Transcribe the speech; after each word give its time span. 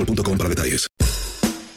boostmobile.com 0.00 0.38
para 0.38 0.50
detalles. 0.50 0.88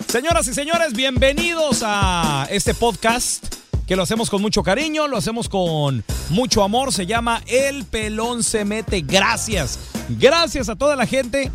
Señoras 0.07 0.47
y 0.47 0.53
señores, 0.53 0.93
bienvenidos 0.93 1.81
a 1.83 2.47
este 2.51 2.73
podcast 2.73 3.43
que 3.87 3.95
lo 3.95 4.03
hacemos 4.03 4.29
con 4.29 4.41
mucho 4.41 4.63
cariño, 4.63 5.07
lo 5.07 5.17
hacemos 5.17 5.49
con 5.49 6.03
mucho 6.29 6.63
amor. 6.63 6.93
Se 6.93 7.05
llama 7.05 7.41
El 7.47 7.85
Pelón 7.85 8.43
se 8.43 8.63
mete. 8.63 9.01
Gracias. 9.01 9.79
Gracias 10.09 10.69
a 10.69 10.75
toda 10.75 10.95
la 10.95 11.05
gente 11.05 11.51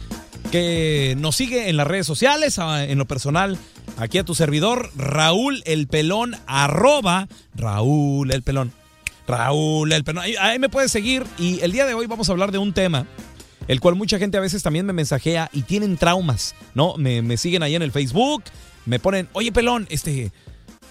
que 0.51 1.15
nos 1.19 1.37
sigue 1.37 1.69
en 1.69 1.77
las 1.77 1.87
redes 1.87 2.07
sociales, 2.07 2.59
en 2.59 2.99
lo 2.99 3.07
personal. 3.07 3.59
Aquí 3.97 4.19
a 4.19 4.25
tu 4.25 4.34
servidor, 4.34 4.91
Raúl 4.97 5.62
El 5.65 5.87
Pelón, 5.87 6.37
Raúl 6.47 8.31
El 8.31 8.43
Pelón. 8.43 8.73
Raúl 9.27 9.93
El 9.93 10.05
Pelón. 10.05 10.25
Ahí 10.41 10.59
me 10.59 10.69
puedes 10.69 10.91
seguir 10.91 11.25
y 11.39 11.61
el 11.61 11.73
día 11.73 11.87
de 11.87 11.95
hoy 11.95 12.07
vamos 12.07 12.28
a 12.28 12.33
hablar 12.33 12.51
de 12.51 12.59
un 12.59 12.73
tema 12.73 13.07
el 13.69 13.81
cual 13.81 13.95
mucha 13.95 14.19
gente 14.19 14.37
a 14.39 14.41
veces 14.41 14.62
también 14.62 14.87
me 14.87 14.93
mensajea 14.93 15.51
y 15.53 15.62
tienen 15.62 15.97
traumas, 15.97 16.55
¿no? 16.75 16.97
Me, 16.97 17.23
me 17.23 17.37
siguen 17.37 17.62
ahí 17.62 17.75
en 17.75 17.83
el 17.83 17.93
Facebook, 17.93 18.43
me 18.87 18.99
ponen, 18.99 19.29
oye 19.34 19.53
pelón, 19.53 19.87
este, 19.91 20.33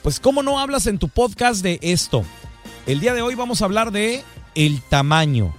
pues 0.04 0.20
¿cómo 0.20 0.44
no 0.44 0.60
hablas 0.60 0.88
en 0.88 1.00
tu 1.00 1.10
podcast 1.10 1.62
de 1.62 1.80
esto? 1.82 2.24
El 2.86 3.02
día 3.02 3.14
de 3.14 3.22
hoy 3.22 3.36
vamos 3.36 3.62
a 3.62 3.66
hablar 3.66 3.92
de 3.92 4.24
el 4.56 4.82
tamaño. 4.82 5.54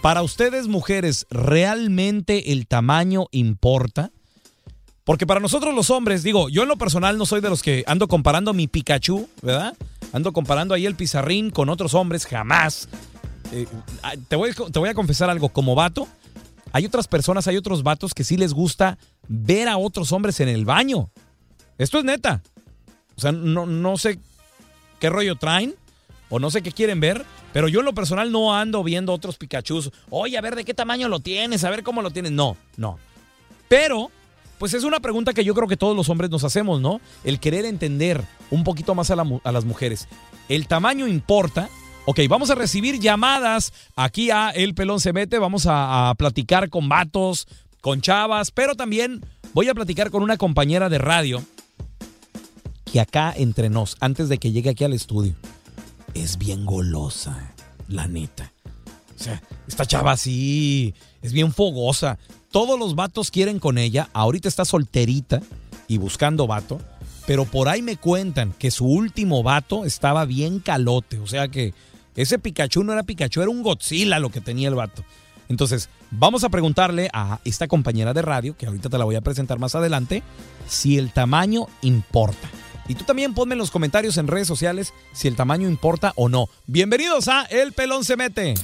Para 0.00 0.22
ustedes 0.22 0.66
mujeres, 0.66 1.26
¿realmente 1.30 2.52
el 2.52 2.66
tamaño 2.66 3.26
importa? 3.30 4.10
Porque 5.04 5.26
para 5.26 5.40
nosotros 5.40 5.74
los 5.74 5.90
hombres, 5.90 6.22
digo, 6.22 6.48
yo 6.48 6.62
en 6.62 6.68
lo 6.68 6.76
personal 6.76 7.18
no 7.18 7.26
soy 7.26 7.40
de 7.40 7.50
los 7.50 7.62
que 7.62 7.84
ando 7.86 8.08
comparando 8.08 8.52
mi 8.52 8.66
Pikachu, 8.66 9.28
¿verdad? 9.42 9.76
Ando 10.12 10.32
comparando 10.32 10.74
ahí 10.74 10.86
el 10.86 10.96
pizarrín 10.96 11.50
con 11.50 11.68
otros 11.68 11.94
hombres, 11.94 12.26
jamás. 12.26 12.88
Eh, 13.52 13.66
ah, 14.02 14.14
te, 14.28 14.36
voy, 14.36 14.52
te 14.52 14.78
voy 14.78 14.88
a 14.88 14.94
confesar 14.94 15.28
algo, 15.30 15.50
como 15.50 15.74
vato, 15.74 16.08
hay 16.72 16.86
otras 16.86 17.08
personas, 17.08 17.46
hay 17.46 17.56
otros 17.56 17.82
vatos 17.82 18.14
que 18.14 18.24
sí 18.24 18.36
les 18.36 18.52
gusta 18.54 18.98
ver 19.28 19.68
a 19.68 19.76
otros 19.76 20.12
hombres 20.12 20.40
en 20.40 20.48
el 20.48 20.64
baño. 20.64 21.10
Esto 21.78 21.98
es 21.98 22.04
neta. 22.04 22.42
O 23.16 23.20
sea, 23.20 23.32
no, 23.32 23.66
no 23.66 23.96
sé 23.98 24.18
qué 24.98 25.10
rollo 25.10 25.36
traen 25.36 25.74
o 26.30 26.38
no 26.38 26.50
sé 26.50 26.62
qué 26.62 26.72
quieren 26.72 26.98
ver, 27.00 27.26
pero 27.52 27.68
yo 27.68 27.80
en 27.80 27.86
lo 27.86 27.94
personal 27.94 28.32
no 28.32 28.54
ando 28.54 28.82
viendo 28.82 29.12
otros 29.12 29.36
Pikachus. 29.36 29.90
Oye, 30.08 30.38
a 30.38 30.40
ver 30.40 30.56
de 30.56 30.64
qué 30.64 30.72
tamaño 30.72 31.08
lo 31.08 31.20
tienes, 31.20 31.64
a 31.64 31.70
ver 31.70 31.82
cómo 31.82 32.00
lo 32.00 32.10
tienes. 32.10 32.32
No, 32.32 32.56
no. 32.76 32.98
Pero, 33.68 34.10
pues 34.58 34.72
es 34.72 34.84
una 34.84 35.00
pregunta 35.00 35.34
que 35.34 35.44
yo 35.44 35.54
creo 35.54 35.68
que 35.68 35.76
todos 35.76 35.94
los 35.94 36.08
hombres 36.08 36.30
nos 36.30 36.44
hacemos, 36.44 36.80
¿no? 36.80 37.00
El 37.24 37.38
querer 37.38 37.66
entender 37.66 38.22
un 38.50 38.64
poquito 38.64 38.94
más 38.94 39.10
a 39.10 39.16
las 39.16 39.64
mujeres. 39.64 40.08
¿El 40.48 40.66
tamaño 40.66 41.06
importa? 41.06 41.68
Ok, 42.04 42.18
vamos 42.28 42.50
a 42.50 42.56
recibir 42.56 42.98
llamadas 42.98 43.72
aquí 43.94 44.30
a 44.30 44.50
El 44.50 44.74
Pelón 44.74 44.98
se 44.98 45.12
mete. 45.12 45.38
Vamos 45.38 45.66
a, 45.66 46.10
a 46.10 46.14
platicar 46.16 46.68
con 46.68 46.88
vatos, 46.88 47.46
con 47.80 48.00
chavas, 48.00 48.50
pero 48.50 48.74
también 48.74 49.24
voy 49.54 49.68
a 49.68 49.74
platicar 49.74 50.10
con 50.10 50.22
una 50.22 50.36
compañera 50.36 50.88
de 50.88 50.98
radio 50.98 51.44
que 52.92 53.00
acá 53.00 53.32
entre 53.36 53.70
nos, 53.70 53.96
antes 54.00 54.28
de 54.28 54.38
que 54.38 54.50
llegue 54.52 54.70
aquí 54.70 54.84
al 54.84 54.92
estudio, 54.92 55.34
es 56.12 56.38
bien 56.38 56.66
golosa, 56.66 57.54
la 57.88 58.06
neta. 58.08 58.52
O 59.18 59.22
sea, 59.22 59.40
esta 59.68 59.86
chava 59.86 60.16
sí, 60.16 60.94
es 61.22 61.32
bien 61.32 61.52
fogosa. 61.52 62.18
Todos 62.50 62.78
los 62.78 62.96
vatos 62.96 63.30
quieren 63.30 63.60
con 63.60 63.78
ella. 63.78 64.10
Ahorita 64.12 64.48
está 64.48 64.64
solterita 64.64 65.40
y 65.86 65.98
buscando 65.98 66.46
vato. 66.46 66.80
Pero 67.26 67.44
por 67.44 67.68
ahí 67.68 67.80
me 67.80 67.96
cuentan 67.96 68.52
que 68.52 68.72
su 68.72 68.84
último 68.84 69.44
vato 69.44 69.84
estaba 69.84 70.24
bien 70.24 70.58
calote. 70.58 71.18
O 71.20 71.26
sea 71.26 71.46
que 71.48 71.72
ese 72.16 72.38
Pikachu 72.38 72.84
no 72.84 72.92
era 72.92 73.02
Pikachu, 73.02 73.40
era 73.40 73.50
un 73.50 73.62
Godzilla 73.62 74.18
lo 74.18 74.30
que 74.30 74.40
tenía 74.40 74.68
el 74.68 74.74
vato. 74.74 75.04
Entonces, 75.48 75.88
vamos 76.10 76.44
a 76.44 76.48
preguntarle 76.48 77.10
a 77.12 77.40
esta 77.44 77.68
compañera 77.68 78.14
de 78.14 78.22
radio, 78.22 78.56
que 78.56 78.66
ahorita 78.66 78.88
te 78.88 78.98
la 78.98 79.04
voy 79.04 79.16
a 79.16 79.20
presentar 79.20 79.58
más 79.58 79.74
adelante, 79.74 80.22
si 80.66 80.98
el 80.98 81.12
tamaño 81.12 81.66
importa. 81.82 82.48
Y 82.88 82.94
tú 82.94 83.04
también 83.04 83.32
ponme 83.32 83.54
en 83.54 83.58
los 83.58 83.70
comentarios 83.70 84.16
en 84.16 84.26
redes 84.26 84.48
sociales 84.48 84.92
si 85.12 85.28
el 85.28 85.36
tamaño 85.36 85.68
importa 85.68 86.12
o 86.16 86.28
no. 86.28 86.48
Bienvenidos 86.66 87.28
a 87.28 87.42
El 87.44 87.72
Pelón 87.72 88.04
se 88.04 88.16
mete. 88.16 88.54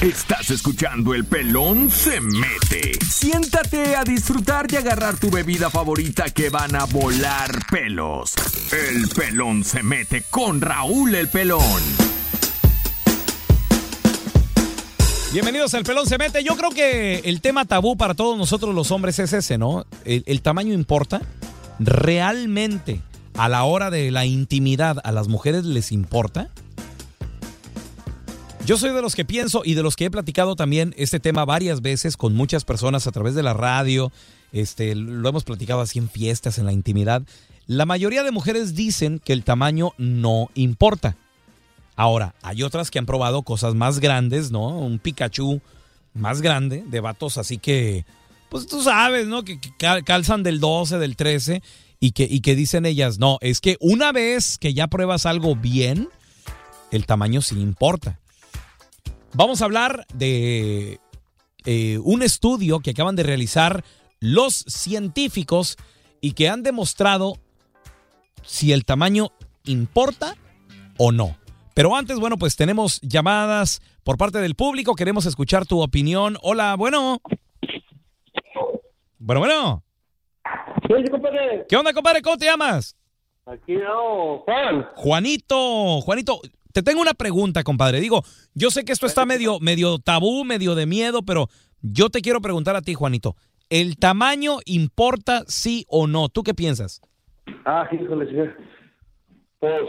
Estás 0.00 0.50
escuchando 0.50 1.14
El 1.14 1.24
Pelón 1.24 1.90
se 1.90 2.20
mete. 2.20 2.98
Siéntate 3.04 3.96
a 3.96 4.04
disfrutar 4.04 4.66
y 4.72 4.76
agarrar 4.76 5.18
tu 5.18 5.30
bebida 5.30 5.68
favorita 5.68 6.24
que 6.30 6.48
van 6.48 6.74
a 6.74 6.84
volar 6.84 7.50
pelos. 7.70 8.34
El 8.72 9.08
Pelón 9.08 9.62
se 9.62 9.82
mete 9.82 10.24
con 10.30 10.60
Raúl 10.60 11.14
el 11.14 11.28
Pelón. 11.28 12.15
Bienvenidos 15.32 15.74
al 15.74 15.82
Pelón 15.82 16.06
se 16.06 16.18
mete. 16.18 16.44
Yo 16.44 16.56
creo 16.56 16.70
que 16.70 17.18
el 17.24 17.40
tema 17.40 17.64
tabú 17.64 17.96
para 17.96 18.14
todos 18.14 18.38
nosotros 18.38 18.74
los 18.74 18.92
hombres 18.92 19.18
es 19.18 19.32
ese, 19.32 19.58
¿no? 19.58 19.84
El, 20.04 20.40
tamaño 20.40 20.72
importa. 20.72 21.20
¿Realmente 21.80 23.02
a 23.34 23.48
la 23.48 23.64
hora 23.64 23.90
de 23.90 24.10
la 24.12 24.24
intimidad 24.24 24.98
a 25.02 25.10
las 25.10 25.26
mujeres 25.26 25.64
les 25.64 25.90
importa? 25.90 26.48
Yo 28.64 28.78
soy 28.78 28.92
de 28.92 29.02
los 29.02 29.16
que 29.16 29.24
pienso 29.24 29.62
y 29.64 29.74
de 29.74 29.82
los 29.82 29.96
que 29.96 30.06
he 30.06 30.10
platicado 30.10 30.54
también 30.54 30.94
este 30.96 31.18
tema 31.18 31.44
varias 31.44 31.82
veces 31.82 32.16
con 32.16 32.34
muchas 32.34 32.64
personas 32.64 33.06
a 33.08 33.12
través 33.12 33.34
de 33.34 33.42
la 33.42 33.52
radio. 33.52 34.12
Este, 34.52 34.94
lo 34.94 35.28
hemos 35.28 35.42
platicado 35.42 35.80
así 35.80 35.98
en 35.98 36.08
fiestas, 36.08 36.58
en 36.58 36.66
la 36.66 36.72
intimidad. 36.72 37.22
La 37.66 37.84
mayoría 37.84 38.22
de 38.22 38.30
mujeres 38.30 38.76
dicen 38.76 39.18
que 39.18 39.32
el 39.32 39.42
tamaño 39.42 39.92
no 39.98 40.50
importa. 40.54 41.16
Ahora, 41.96 42.34
hay 42.42 42.62
otras 42.62 42.90
que 42.90 42.98
han 42.98 43.06
probado 43.06 43.42
cosas 43.42 43.74
más 43.74 43.98
grandes, 44.00 44.50
¿no? 44.50 44.68
Un 44.78 44.98
Pikachu 44.98 45.60
más 46.14 46.42
grande 46.42 46.84
de 46.86 47.00
vatos, 47.00 47.38
así 47.38 47.58
que 47.58 48.04
pues 48.50 48.66
tú 48.66 48.82
sabes, 48.82 49.26
¿no? 49.26 49.42
Que, 49.44 49.58
que 49.60 49.70
cal- 49.78 50.04
calzan 50.04 50.42
del 50.42 50.60
12, 50.60 50.98
del 50.98 51.16
13 51.16 51.62
y 51.98 52.12
que, 52.12 52.24
y 52.30 52.40
que 52.40 52.54
dicen 52.54 52.86
ellas, 52.86 53.18
no, 53.18 53.38
es 53.40 53.60
que 53.60 53.76
una 53.80 54.12
vez 54.12 54.56
que 54.58 54.72
ya 54.74 54.86
pruebas 54.86 55.26
algo 55.26 55.56
bien, 55.56 56.08
el 56.92 57.06
tamaño 57.06 57.42
sí 57.42 57.58
importa. 57.58 58.20
Vamos 59.32 59.60
a 59.60 59.64
hablar 59.64 60.06
de 60.14 61.00
eh, 61.64 61.98
un 62.04 62.22
estudio 62.22 62.80
que 62.80 62.90
acaban 62.90 63.16
de 63.16 63.22
realizar 63.24 63.84
los 64.20 64.64
científicos 64.68 65.76
y 66.20 66.32
que 66.32 66.48
han 66.48 66.62
demostrado 66.62 67.38
si 68.44 68.72
el 68.72 68.84
tamaño 68.84 69.32
importa 69.64 70.36
o 70.98 71.10
no. 71.12 71.36
Pero 71.76 71.94
antes, 71.94 72.18
bueno, 72.18 72.38
pues 72.38 72.56
tenemos 72.56 73.02
llamadas 73.02 73.82
por 74.02 74.16
parte 74.16 74.38
del 74.38 74.54
público. 74.54 74.94
Queremos 74.94 75.26
escuchar 75.26 75.66
tu 75.66 75.82
opinión. 75.82 76.38
Hola, 76.40 76.74
bueno. 76.74 77.20
Bueno, 79.18 79.40
bueno. 79.40 79.82
¿Qué 81.68 81.76
onda, 81.76 81.92
compadre? 81.92 82.22
¿Cómo 82.22 82.38
te 82.38 82.46
llamas? 82.46 82.96
Aquí 83.44 83.74
no, 83.74 84.38
Juan. 84.38 84.86
Juanito, 84.94 86.00
Juanito, 86.00 86.40
te 86.72 86.82
tengo 86.82 87.02
una 87.02 87.12
pregunta, 87.12 87.62
compadre. 87.62 88.00
Digo, 88.00 88.22
yo 88.54 88.70
sé 88.70 88.86
que 88.86 88.92
esto 88.92 89.04
está 89.04 89.26
medio, 89.26 89.60
medio 89.60 89.98
tabú, 89.98 90.46
medio 90.46 90.76
de 90.76 90.86
miedo, 90.86 91.24
pero 91.24 91.48
yo 91.82 92.08
te 92.08 92.22
quiero 92.22 92.40
preguntar 92.40 92.74
a 92.76 92.80
ti, 92.80 92.94
Juanito. 92.94 93.36
¿El 93.68 93.98
tamaño 93.98 94.60
importa 94.64 95.42
sí 95.46 95.84
o 95.90 96.06
no? 96.06 96.30
¿Tú 96.30 96.42
qué 96.42 96.54
piensas? 96.54 97.02
Ah, 97.66 97.86
híjole, 97.92 98.24
señor. 98.28 98.56
Pues, 99.58 99.82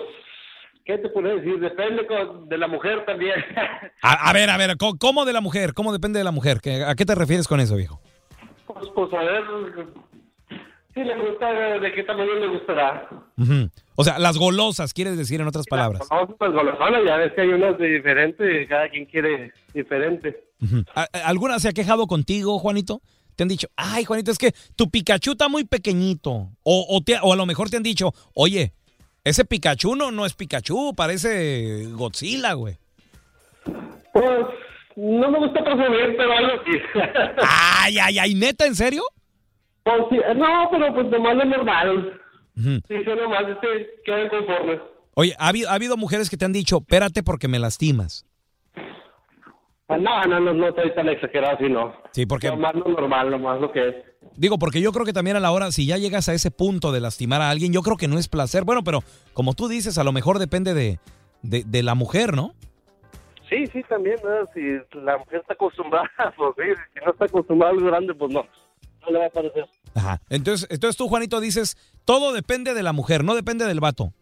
¿qué 0.87 0.97
te 0.97 1.09
puedo 1.09 1.35
decir? 1.35 1.59
Depende 1.59 2.07
con- 2.07 2.47
de 2.49 2.57
la 2.57 2.67
mujer 2.67 3.05
también. 3.05 3.35
A, 4.01 4.29
a 4.29 4.33
ver, 4.33 4.49
a 4.49 4.57
ver, 4.57 4.77
¿cómo, 4.77 4.97
cómo 4.97 5.25
de 5.25 5.33
la 5.33 5.41
mujer? 5.41 5.73
¿Cómo 5.73 5.91
depende 5.93 6.17
de 6.19 6.23
la 6.23 6.31
mujer? 6.31 6.59
¿Qué- 6.61 6.83
¿A 6.83 6.95
qué 6.95 7.05
te 7.05 7.13
refieres 7.15 7.47
con 7.47 7.59
eso, 7.59 7.75
viejo? 7.75 7.99
pues, 8.65 8.87
pues, 8.95 9.13
a 9.13 9.17
ver 9.23 9.43
si 10.93 11.03
le 11.03 11.15
gusta, 11.15 11.51
de 11.79 11.91
qué 11.93 12.03
tamaño 12.03 12.33
le 12.35 12.47
gustará. 12.47 13.07
O 13.95 14.03
sea, 14.03 14.17
las 14.19 14.37
golosas, 14.37 14.93
quieres 14.93 15.17
decir 15.17 15.39
en 15.41 15.47
otras 15.47 15.65
palabras. 15.67 16.07
No, 16.11 16.27
pues 16.35 16.51
golosona, 16.51 16.99
ya 17.05 17.17
ves 17.17 17.33
que 17.33 17.41
hay 17.41 17.49
unas 17.49 17.77
de 17.77 17.87
diferentes, 17.87 18.67
cada 18.67 18.89
quien 18.89 19.05
quiere 19.05 19.51
diferente. 19.73 20.43
Ujú. 20.61 20.83
¿A- 20.95 21.01
a- 21.13 21.27
¿Alguna 21.27 21.59
se 21.59 21.69
ha 21.69 21.73
quejado 21.73 22.07
contigo, 22.07 22.57
Juanito? 22.59 23.01
Te 23.35 23.43
han 23.43 23.49
dicho, 23.49 23.67
ay, 23.75 24.05
Juanito, 24.05 24.31
es 24.31 24.39
que 24.39 24.53
tu 24.75 24.89
Pikachu 24.89 25.31
está 25.33 25.47
muy 25.49 25.65
pequeñito. 25.65 26.49
O, 26.63 26.85
o, 26.89 27.01
te- 27.05 27.19
o 27.21 27.31
a 27.33 27.35
lo 27.35 27.45
mejor 27.45 27.69
te 27.69 27.77
han 27.77 27.83
dicho, 27.83 28.11
oye, 28.33 28.73
ese 29.29 29.45
Pikachu 29.45 29.95
no, 29.95 30.11
no 30.11 30.25
es 30.25 30.33
Pikachu, 30.33 30.93
parece 30.95 31.85
Godzilla, 31.91 32.53
güey. 32.53 32.77
Pues, 34.13 34.47
no 34.95 35.31
me 35.31 35.39
gusta 35.39 35.63
presumir, 35.63 36.15
pero 36.17 36.31
algo 36.31 36.61
así. 36.61 36.71
Ay, 37.83 37.97
ay, 37.99 38.19
ay, 38.19 38.33
neta, 38.35 38.65
¿en 38.65 38.75
serio? 38.75 39.03
Pues, 39.83 39.97
sí, 40.09 40.17
no, 40.35 40.67
pero 40.71 40.93
pues 40.93 41.07
nomás 41.07 41.35
lo 41.35 41.45
normal. 41.45 42.19
Ujú. 42.57 42.69
Sí, 42.87 42.95
sí, 43.03 43.05
nomás 43.05 43.43
este, 43.47 43.89
quedan 44.03 44.29
conformes. 44.29 44.79
Oye, 45.13 45.35
¿ha 45.39 45.47
habido, 45.49 45.69
ha 45.69 45.73
habido 45.73 45.97
mujeres 45.97 46.29
que 46.29 46.37
te 46.37 46.45
han 46.45 46.53
dicho, 46.53 46.77
espérate 46.77 47.23
porque 47.23 47.47
me 47.47 47.59
lastimas. 47.59 48.25
Ah, 49.87 49.97
No, 49.97 50.23
no, 50.25 50.39
no, 50.39 50.53
no 50.53 50.67
estoy 50.67 50.93
tan 50.93 51.07
exagerado 51.09 51.55
así, 51.55 51.69
no. 51.69 51.93
Sí, 52.11 52.25
porque, 52.25 52.49
Nomás 52.49 52.75
lo 52.75 52.85
normal, 52.89 53.29
nomás 53.31 53.61
lo 53.61 53.71
que 53.71 53.87
es. 53.89 53.95
Digo, 54.35 54.57
porque 54.59 54.81
yo 54.81 54.91
creo 54.91 55.05
que 55.05 55.13
también 55.13 55.37
a 55.37 55.39
la 55.39 55.51
hora, 55.51 55.71
si 55.71 55.85
ya 55.85 55.97
llegas 55.97 56.29
a 56.29 56.33
ese 56.33 56.51
punto 56.51 56.91
de 56.91 56.99
lastimar 56.99 57.41
a 57.41 57.49
alguien, 57.49 57.73
yo 57.73 57.81
creo 57.81 57.97
que 57.97 58.07
no 58.07 58.17
es 58.17 58.27
placer. 58.27 58.63
Bueno, 58.63 58.83
pero 58.83 59.03
como 59.33 59.53
tú 59.53 59.67
dices, 59.67 59.97
a 59.97 60.03
lo 60.03 60.11
mejor 60.11 60.39
depende 60.39 60.73
de, 60.73 60.99
de, 61.41 61.63
de 61.63 61.83
la 61.83 61.95
mujer, 61.95 62.35
¿no? 62.35 62.53
Sí, 63.49 63.65
sí, 63.67 63.81
también, 63.87 64.17
¿no? 64.23 64.45
Si 64.53 64.61
la 64.99 65.17
mujer 65.17 65.41
está 65.41 65.53
acostumbrada, 65.53 66.09
pues 66.37 66.51
sí, 66.57 66.81
si 66.93 67.05
no 67.05 67.11
está 67.11 67.25
acostumbrada 67.25 67.73
al 67.73 67.81
grande, 67.81 68.13
pues 68.13 68.31
no. 68.33 68.45
No 69.01 69.11
le 69.11 69.19
va 69.19 69.25
a 69.27 69.29
parecer. 69.29 69.65
Ajá. 69.95 70.21
Entonces, 70.29 70.67
entonces 70.69 70.97
tú, 70.97 71.07
Juanito, 71.07 71.39
dices, 71.39 71.77
todo 72.03 72.33
depende 72.33 72.73
de 72.73 72.83
la 72.83 72.93
mujer, 72.93 73.23
no 73.23 73.35
depende 73.35 73.65
del 73.65 73.79
vato. 73.79 74.13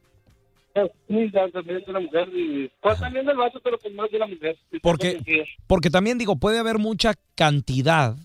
Pues, 0.74 0.92
Sí, 1.08 1.32
ya, 1.34 1.50
también 1.52 1.84
de 1.86 1.94
la 1.94 2.00
mujer, 2.02 2.28
y, 2.34 2.70
pues 2.82 3.00
también 3.00 3.26
del 3.26 3.38
vato, 3.38 3.62
pero 3.64 3.78
pues 3.80 3.94
más 3.96 4.12
de 4.12 4.20
la 4.20 4.28
mujer. 4.28 4.58
Porque, 4.82 5.46
porque 5.68 5.90
también 5.90 6.18
digo, 6.18 6.36
puede 6.36 6.60
haber 6.60 6.80
mucha 6.80 7.14
cantidad, 7.36 8.18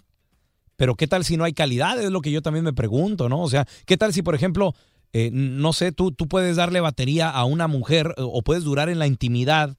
pero 0.81 0.95
¿qué 0.95 1.07
tal 1.07 1.27
si 1.27 1.37
no 1.37 1.45
hay 1.45 1.53
calidad? 1.53 2.01
Es 2.03 2.11
lo 2.11 2.23
que 2.23 2.31
yo 2.31 2.41
también 2.41 2.65
me 2.65 2.73
pregunto, 2.73 3.29
¿no? 3.29 3.43
O 3.43 3.51
sea, 3.51 3.67
¿qué 3.85 3.99
tal 3.99 4.15
si, 4.15 4.23
por 4.23 4.35
ejemplo, 4.35 4.73
eh, 5.13 5.29
no 5.31 5.75
sé, 5.75 5.93
tú, 5.93 6.11
tú 6.11 6.27
puedes 6.27 6.57
darle 6.57 6.81
batería 6.81 7.29
a 7.29 7.45
una 7.45 7.67
mujer 7.67 8.15
eh, 8.17 8.23
o 8.25 8.41
puedes 8.41 8.65
durar 8.65 8.89
en 8.89 8.99
la 8.99 9.07
intimidad 9.07 9.77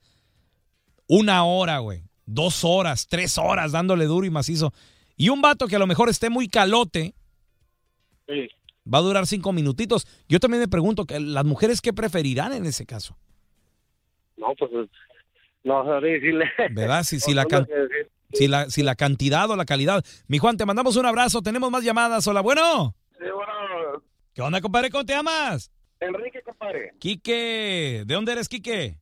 una 1.07 1.43
hora, 1.43 1.79
güey, 1.79 2.03
dos 2.27 2.63
horas, 2.63 3.07
tres 3.07 3.39
horas 3.39 3.71
dándole 3.71 4.05
duro 4.05 4.27
y 4.27 4.29
macizo. 4.29 4.73
Y 5.17 5.29
un 5.29 5.41
vato 5.41 5.65
que 5.65 5.75
a 5.75 5.79
lo 5.79 5.87
mejor 5.87 6.07
esté 6.07 6.29
muy 6.29 6.47
calote, 6.47 7.15
Sí. 8.27 8.47
va 8.85 8.99
a 8.99 9.01
durar 9.01 9.25
cinco 9.25 9.53
minutitos. 9.53 10.05
Yo 10.29 10.39
también 10.39 10.61
me 10.61 10.67
pregunto, 10.67 11.05
que 11.05 11.19
¿las 11.19 11.45
mujeres 11.45 11.81
qué 11.81 11.93
preferirán 11.93 12.53
en 12.53 12.67
ese 12.67 12.85
caso? 12.85 13.17
No, 14.37 14.53
pues 14.53 14.69
no 15.63 15.83
sabría 15.83 16.13
decirle. 16.13 16.45
¿Verdad? 16.75 17.03
Si, 17.05 17.19
si 17.19 17.31
No, 17.33 17.37
la 17.37 17.45
can-. 17.45 17.67
Si, 18.33 18.47
la, 18.47 18.69
si 18.69 18.83
la 18.83 18.95
cantidad 18.95 19.49
o 19.49 19.55
la 19.55 19.65
calidad. 19.65 20.03
Mi 20.27 20.37
Juan, 20.37 20.57
te 20.57 20.65
mandamos 20.65 20.95
un 20.95 21.05
abrazo. 21.05 21.41
Tenemos 21.41 21.71
más 21.71 21.83
llamadas. 21.83 22.25
Hola, 22.27 22.41
bueno. 22.41 22.95
Sí, 23.17 23.25
bueno, 23.33 24.03
¿Qué 24.33 24.41
onda, 24.41 24.61
compadre? 24.61 24.89
¿Cómo 24.89 25.05
te 25.05 25.13
llamas? 25.13 25.71
Enrique, 25.99 26.41
compadre, 26.41 26.93
Quique. 26.99 28.03
¿De 28.05 28.15
dónde 28.15 28.31
eres, 28.31 28.49
Quique? 28.49 28.97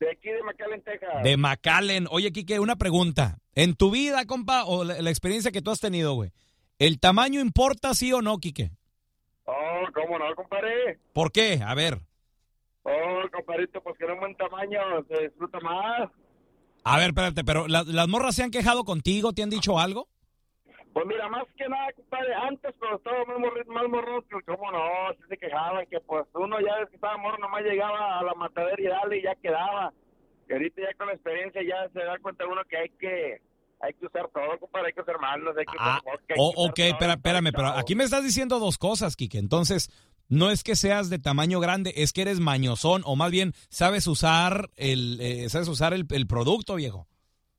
de 0.00 0.10
aquí 0.10 0.30
de 0.30 0.42
McAllen, 0.42 0.82
Texas. 0.82 1.22
De 1.22 1.36
McAllen. 1.36 2.06
Oye, 2.10 2.32
Quique, 2.32 2.58
una 2.58 2.76
pregunta. 2.76 3.36
En 3.54 3.74
tu 3.74 3.90
vida, 3.90 4.24
compa, 4.24 4.64
o 4.64 4.82
la, 4.82 5.00
la 5.02 5.10
experiencia 5.10 5.52
que 5.52 5.60
tú 5.60 5.70
has 5.70 5.80
tenido, 5.80 6.14
güey, 6.14 6.30
¿el 6.78 6.98
tamaño 6.98 7.40
importa 7.40 7.92
sí 7.94 8.10
o 8.12 8.22
no, 8.22 8.38
Quique? 8.38 8.70
Oh, 9.44 9.84
¿cómo 9.92 10.18
no, 10.18 10.34
compadre? 10.34 10.98
¿Por 11.12 11.30
qué? 11.32 11.60
A 11.64 11.74
ver. 11.74 12.00
Oh, 12.82 13.20
compadrito, 13.30 13.82
pues 13.82 13.98
que 13.98 14.04
era 14.04 14.14
un 14.14 14.20
buen 14.20 14.34
tamaño, 14.36 14.80
se 15.06 15.24
disfruta 15.24 15.60
más. 15.60 16.08
A 16.84 16.96
ver, 16.98 17.08
espérate, 17.08 17.44
pero 17.44 17.68
¿la- 17.68 17.84
¿las 17.84 18.08
morras 18.08 18.34
se 18.34 18.42
han 18.42 18.50
quejado 18.50 18.84
contigo? 18.84 19.32
¿Te 19.32 19.42
han 19.42 19.50
dicho 19.50 19.78
algo? 19.78 20.08
Pues 20.92 21.06
mira, 21.06 21.28
más 21.28 21.44
que 21.56 21.68
nada, 21.68 21.86
compadre, 21.94 22.34
antes 22.34 22.74
cuando 22.78 22.96
estaba 22.96 23.24
más 23.24 23.38
morro, 23.38 23.64
más 23.72 23.88
morro, 23.88 24.24
pues, 24.28 24.44
cómo 24.44 24.72
no, 24.72 24.80
sí 25.14 25.22
se 25.28 25.38
quejaban 25.38 25.86
que 25.86 26.00
pues 26.00 26.24
uno 26.34 26.56
ya 26.60 26.80
ves 26.80 26.88
que 26.90 26.96
estaba 26.96 27.16
morro, 27.16 27.38
nomás 27.38 27.62
llegaba 27.62 28.18
a 28.18 28.24
la 28.24 28.34
matadera 28.34 28.76
y 28.82 28.86
dale 28.86 29.18
y 29.18 29.22
ya 29.22 29.34
quedaba. 29.36 29.92
Y 30.48 30.52
ahorita 30.52 30.82
ya 30.82 30.96
con 30.98 31.06
la 31.06 31.12
experiencia 31.12 31.62
ya 31.62 31.88
se 31.92 32.00
da 32.00 32.18
cuenta 32.18 32.44
uno 32.46 32.62
que 32.68 32.76
hay 32.76 32.88
que 32.98 33.40
hay 33.82 33.94
que 33.94 34.04
usar 34.06 34.28
todo, 34.28 34.58
compadre, 34.58 34.88
hay 34.88 34.92
que 34.92 35.00
usar 35.00 35.18
manos, 35.20 35.56
hay 35.56 35.64
que 35.64 35.76
Ah, 35.78 36.00
usar 36.04 36.12
hay 36.18 36.26
que 36.26 36.34
usar 36.34 36.54
ok, 36.56 36.74
todo, 36.74 36.86
espera, 36.88 37.12
espérame, 37.14 37.52
pero 37.54 37.68
aquí 37.68 37.94
me 37.94 38.04
estás 38.04 38.24
diciendo 38.24 38.58
dos 38.58 38.76
cosas, 38.76 39.16
Quique. 39.16 39.38
Entonces, 39.38 39.88
no 40.30 40.50
es 40.50 40.64
que 40.64 40.76
seas 40.76 41.10
de 41.10 41.18
tamaño 41.18 41.60
grande, 41.60 41.92
es 41.96 42.14
que 42.14 42.22
eres 42.22 42.40
mañosón, 42.40 43.02
o 43.04 43.16
más 43.16 43.30
bien 43.30 43.52
sabes 43.68 44.06
usar 44.06 44.70
el, 44.76 45.20
eh, 45.20 45.50
sabes 45.50 45.68
usar 45.68 45.92
el, 45.92 46.06
el 46.08 46.26
producto, 46.26 46.76
viejo. 46.76 47.06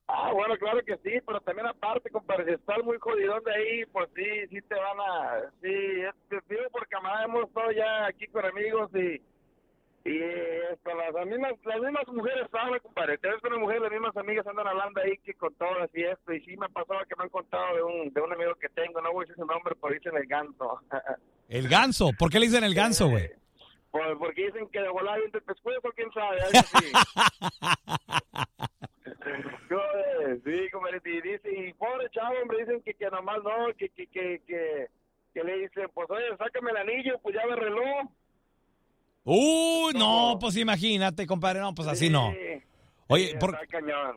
Ah, 0.07 0.31
bueno, 0.33 0.57
claro 0.57 0.79
que 0.85 0.97
sí, 0.97 1.19
pero 1.25 1.39
también 1.41 1.67
aparte, 1.67 2.09
compadre, 2.09 2.45
si 2.45 2.51
estás 2.53 2.83
muy 2.83 2.97
jodidón 2.99 3.43
de 3.43 3.53
ahí, 3.53 3.85
pues 3.93 4.09
sí, 4.15 4.25
sí 4.49 4.61
te 4.67 4.75
van 4.75 4.99
a... 4.99 5.39
Sí, 5.61 5.69
es 5.69 6.43
digo 6.49 6.63
porque 6.71 6.95
más 7.01 7.23
hemos 7.23 7.47
estado 7.47 7.71
ya 7.71 8.07
aquí 8.07 8.27
con 8.27 8.45
amigos 8.45 8.89
y... 8.95 9.21
Y 10.03 10.19
con 10.83 10.97
las 10.97 11.27
mismas, 11.27 11.53
las 11.63 11.79
mismas 11.79 12.07
mujeres 12.07 12.47
hablan, 12.53 12.79
compadre. 12.79 13.17
Te 13.19 13.27
ves 13.27 13.39
con 13.41 13.53
una 13.53 13.61
mujer, 13.61 13.81
las 13.81 13.91
mismas 13.91 14.17
amigas 14.17 14.47
andan 14.47 14.67
hablando 14.67 14.99
ahí 15.01 15.17
que 15.19 15.33
con 15.35 15.53
todas 15.55 15.89
y 15.93 16.03
esto. 16.03 16.33
Y 16.33 16.41
sí 16.41 16.57
me 16.57 16.65
ha 16.65 16.69
pasado 16.69 16.99
que 17.07 17.15
me 17.15 17.23
han 17.23 17.29
contado 17.29 17.75
de 17.75 17.83
un, 17.83 18.11
de 18.11 18.21
un 18.21 18.33
amigo 18.33 18.55
que 18.55 18.69
tengo, 18.69 18.99
no 19.01 19.11
voy 19.11 19.23
a 19.23 19.27
decir 19.27 19.35
su 19.35 19.45
nombre, 19.45 19.75
pero 19.79 19.93
dicen 19.93 20.17
el 20.17 20.25
ganso. 20.25 20.81
El 21.49 21.67
ganso, 21.67 22.11
¿por 22.17 22.31
qué 22.31 22.39
le 22.39 22.45
dicen 22.45 22.63
el 22.63 22.73
ganso, 22.73 23.09
güey? 23.09 23.29
Pues 23.91 24.07
porque 24.17 24.45
dicen 24.45 24.69
que 24.69 24.79
de 24.79 24.87
volar 24.87 25.19
viento 25.19 25.37
el 25.37 25.43
pescuezo, 25.43 25.91
quién 25.93 26.09
sabe, 26.13 26.39
así. 26.43 26.91
Joder, 29.69 30.41
sí, 30.45 30.69
compadre, 30.71 31.01
y 31.03 31.21
dice, 31.21 31.51
y 31.51 31.73
pobre 31.73 32.09
chavo, 32.11 32.35
hombre, 32.41 32.59
dicen 32.59 32.81
que, 32.83 32.93
que 32.93 33.09
nomás 33.09 33.43
no, 33.43 33.67
que, 33.77 33.89
que, 33.89 34.07
que, 34.07 34.41
que, 34.47 34.87
que 35.33 35.43
le 35.43 35.57
dicen, 35.57 35.89
pues 35.93 36.09
oye, 36.09 36.37
sácame 36.37 36.71
el 36.71 36.77
anillo, 36.77 37.19
pues 37.21 37.35
ya 37.35 37.45
me 37.45 37.57
reloj. 37.57 38.09
Uy, 39.23 39.93
no, 39.93 40.37
pues 40.39 40.55
imagínate, 40.57 41.27
compadre, 41.27 41.59
no, 41.59 41.73
pues 41.75 41.87
así 41.87 42.09
no. 42.09 42.31
Oye, 43.07 43.35
por- 43.39 43.51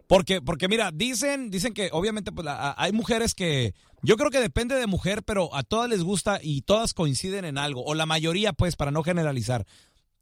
porque, 0.07 0.41
porque 0.41 0.69
mira, 0.69 0.91
dicen, 0.93 1.51
dicen 1.51 1.75
que 1.75 1.89
obviamente 1.93 2.31
pues, 2.33 2.45
la- 2.45 2.75
hay 2.79 2.93
mujeres 2.93 3.35
que, 3.35 3.75
yo 4.03 4.17
creo 4.17 4.31
que 4.31 4.41
depende 4.41 4.77
de 4.77 4.87
mujer, 4.87 5.23
pero 5.25 5.53
a 5.55 5.63
todas 5.65 5.91
les 5.91 6.03
gusta 6.03 6.39
y 6.43 6.63
todas 6.63 6.95
coinciden 6.95 7.45
en 7.45 7.59
algo, 7.59 7.85
o 7.85 7.95
la 7.95 8.07
mayoría, 8.07 8.53
pues, 8.53 8.77
para 8.77 8.93
no 8.93 9.03
generalizar, 9.03 9.67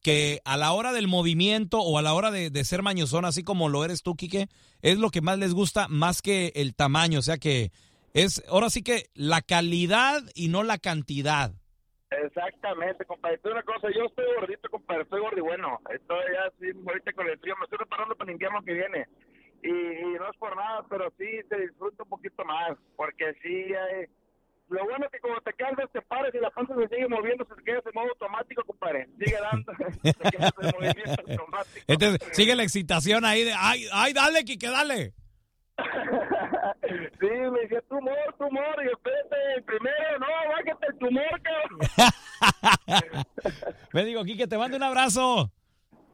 que 0.00 0.40
a 0.44 0.56
la 0.56 0.72
hora 0.72 0.92
del 0.92 1.06
movimiento 1.06 1.80
o 1.80 1.98
a 1.98 2.02
la 2.02 2.14
hora 2.14 2.30
de, 2.30 2.50
de 2.50 2.64
ser 2.64 2.82
mañozón, 2.82 3.24
así 3.24 3.44
como 3.44 3.68
lo 3.68 3.84
eres 3.84 4.02
tú, 4.02 4.16
Quique, 4.16 4.48
es 4.80 4.98
lo 4.98 5.10
que 5.10 5.20
más 5.20 5.38
les 5.38 5.52
gusta, 5.54 5.86
más 5.88 6.22
que 6.22 6.52
el 6.56 6.74
tamaño, 6.74 7.18
o 7.20 7.22
sea 7.22 7.36
que 7.38 7.70
es, 8.14 8.42
ahora 8.48 8.68
sí 8.70 8.82
que 8.82 9.10
la 9.14 9.42
calidad 9.42 10.22
y 10.34 10.48
no 10.48 10.62
la 10.64 10.78
cantidad. 10.78 11.52
Exactamente, 12.24 13.04
compadre. 13.04 13.38
Tú 13.38 13.50
una 13.50 13.62
cosa, 13.62 13.88
yo 13.90 14.04
estoy 14.04 14.24
gordito, 14.36 14.68
compadre, 14.68 15.02
estoy 15.02 15.20
gordi 15.20 15.40
bueno. 15.40 15.80
Estoy 15.90 16.24
así, 16.46 16.66
ahorita 16.86 17.12
con 17.12 17.28
el 17.28 17.38
frío, 17.38 17.54
me 17.56 17.64
estoy 17.64 17.78
preparando 17.78 18.14
para 18.14 18.30
el 18.30 18.34
invierno 18.34 18.62
que 18.62 18.72
viene. 18.72 19.06
Y, 19.62 19.68
y 19.68 20.14
no 20.18 20.28
es 20.28 20.36
por 20.38 20.56
nada, 20.56 20.84
pero 20.90 21.12
sí 21.18 21.26
se 21.48 21.56
disfruta 21.56 22.02
un 22.02 22.08
poquito 22.08 22.44
más, 22.44 22.76
porque 22.96 23.32
sí 23.42 23.72
hay, 23.72 24.06
Lo 24.68 24.84
bueno 24.84 25.06
es 25.06 25.12
que 25.12 25.20
cuando 25.20 25.40
te 25.42 25.52
cansas 25.52 25.88
te 25.92 26.02
pares 26.02 26.34
y 26.34 26.38
la 26.38 26.50
panza 26.50 26.74
se 26.74 26.88
sigue 26.88 27.06
moviendo, 27.08 27.44
se 27.44 27.62
queda 27.62 27.78
en 27.78 27.92
modo 27.94 28.08
automático, 28.08 28.64
compadre. 28.64 29.08
Sigue 29.18 29.38
dando, 29.40 29.72
se 30.02 30.30
queda 30.30 30.50
en 30.60 30.70
movimiento 30.74 31.22
automático. 31.28 32.26
Sigue 32.32 32.56
la 32.56 32.62
excitación 32.64 33.24
ahí 33.24 33.44
de, 33.44 33.54
ay, 33.56 33.86
ay, 33.92 34.12
dale, 34.12 34.44
Quique, 34.44 34.68
dale. 34.68 35.14
Sí, 37.20 37.26
me 37.28 37.60
decía, 37.60 37.80
tumor, 37.88 38.34
tumor, 38.38 38.76
y 38.84 38.88
espérate, 38.90 39.36
el 39.56 39.62
primero, 39.64 40.18
no, 40.18 40.26
bájate 40.50 40.86
el 40.88 40.98
tumor, 40.98 41.42
cabrón. 41.42 41.78
Me 43.92 44.04
digo, 44.04 44.24
Quique, 44.24 44.46
te 44.46 44.58
mando 44.58 44.76
un 44.76 44.82
abrazo. 44.82 45.50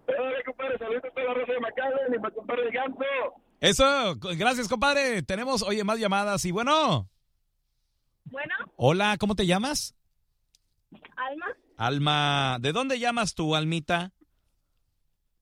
Dale, 0.06 0.44
compadre, 0.44 0.78
saludos 0.78 1.04
a 1.04 1.10
toda 1.10 1.24
la 1.26 1.34
raza 1.34 1.52
de 1.52 1.60
McAllen 1.60 2.14
y 2.14 2.18
para 2.18 2.34
compadre 2.34 2.62
el 2.64 2.72
ganso. 2.72 3.04
Eso, 3.60 4.16
gracias, 4.36 4.68
compadre. 4.68 5.22
Tenemos, 5.22 5.62
oye, 5.62 5.82
más 5.84 5.98
llamadas 5.98 6.44
y 6.44 6.50
bueno. 6.52 7.08
Bueno, 8.24 8.54
Hola, 8.76 9.16
¿cómo 9.18 9.34
te 9.34 9.46
llamas? 9.46 9.94
Alma, 11.16 11.46
Alma, 11.76 12.58
¿de 12.60 12.72
dónde 12.72 12.98
llamas 12.98 13.34
tú, 13.34 13.54
Almita? 13.56 14.12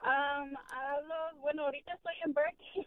um, 0.03 0.55
hablo, 0.71 1.39
bueno, 1.41 1.65
ahorita 1.65 1.93
estoy 1.95 2.15
en 2.25 2.33
Berkeley. 2.33 2.87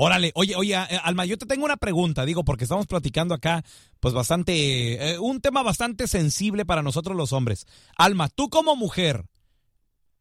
Órale, 0.00 0.30
oye, 0.36 0.54
oye, 0.54 0.74
eh, 0.74 1.00
Alma, 1.02 1.24
yo 1.24 1.36
te 1.38 1.44
tengo 1.46 1.64
una 1.64 1.76
pregunta, 1.76 2.24
digo, 2.24 2.44
porque 2.44 2.62
estamos 2.62 2.86
platicando 2.86 3.34
acá, 3.34 3.64
pues 3.98 4.14
bastante, 4.14 5.12
eh, 5.14 5.18
un 5.18 5.40
tema 5.40 5.64
bastante 5.64 6.06
sensible 6.06 6.64
para 6.64 6.84
nosotros 6.84 7.16
los 7.16 7.32
hombres. 7.32 7.66
Alma, 7.96 8.28
tú 8.28 8.48
como 8.48 8.76
mujer, 8.76 9.24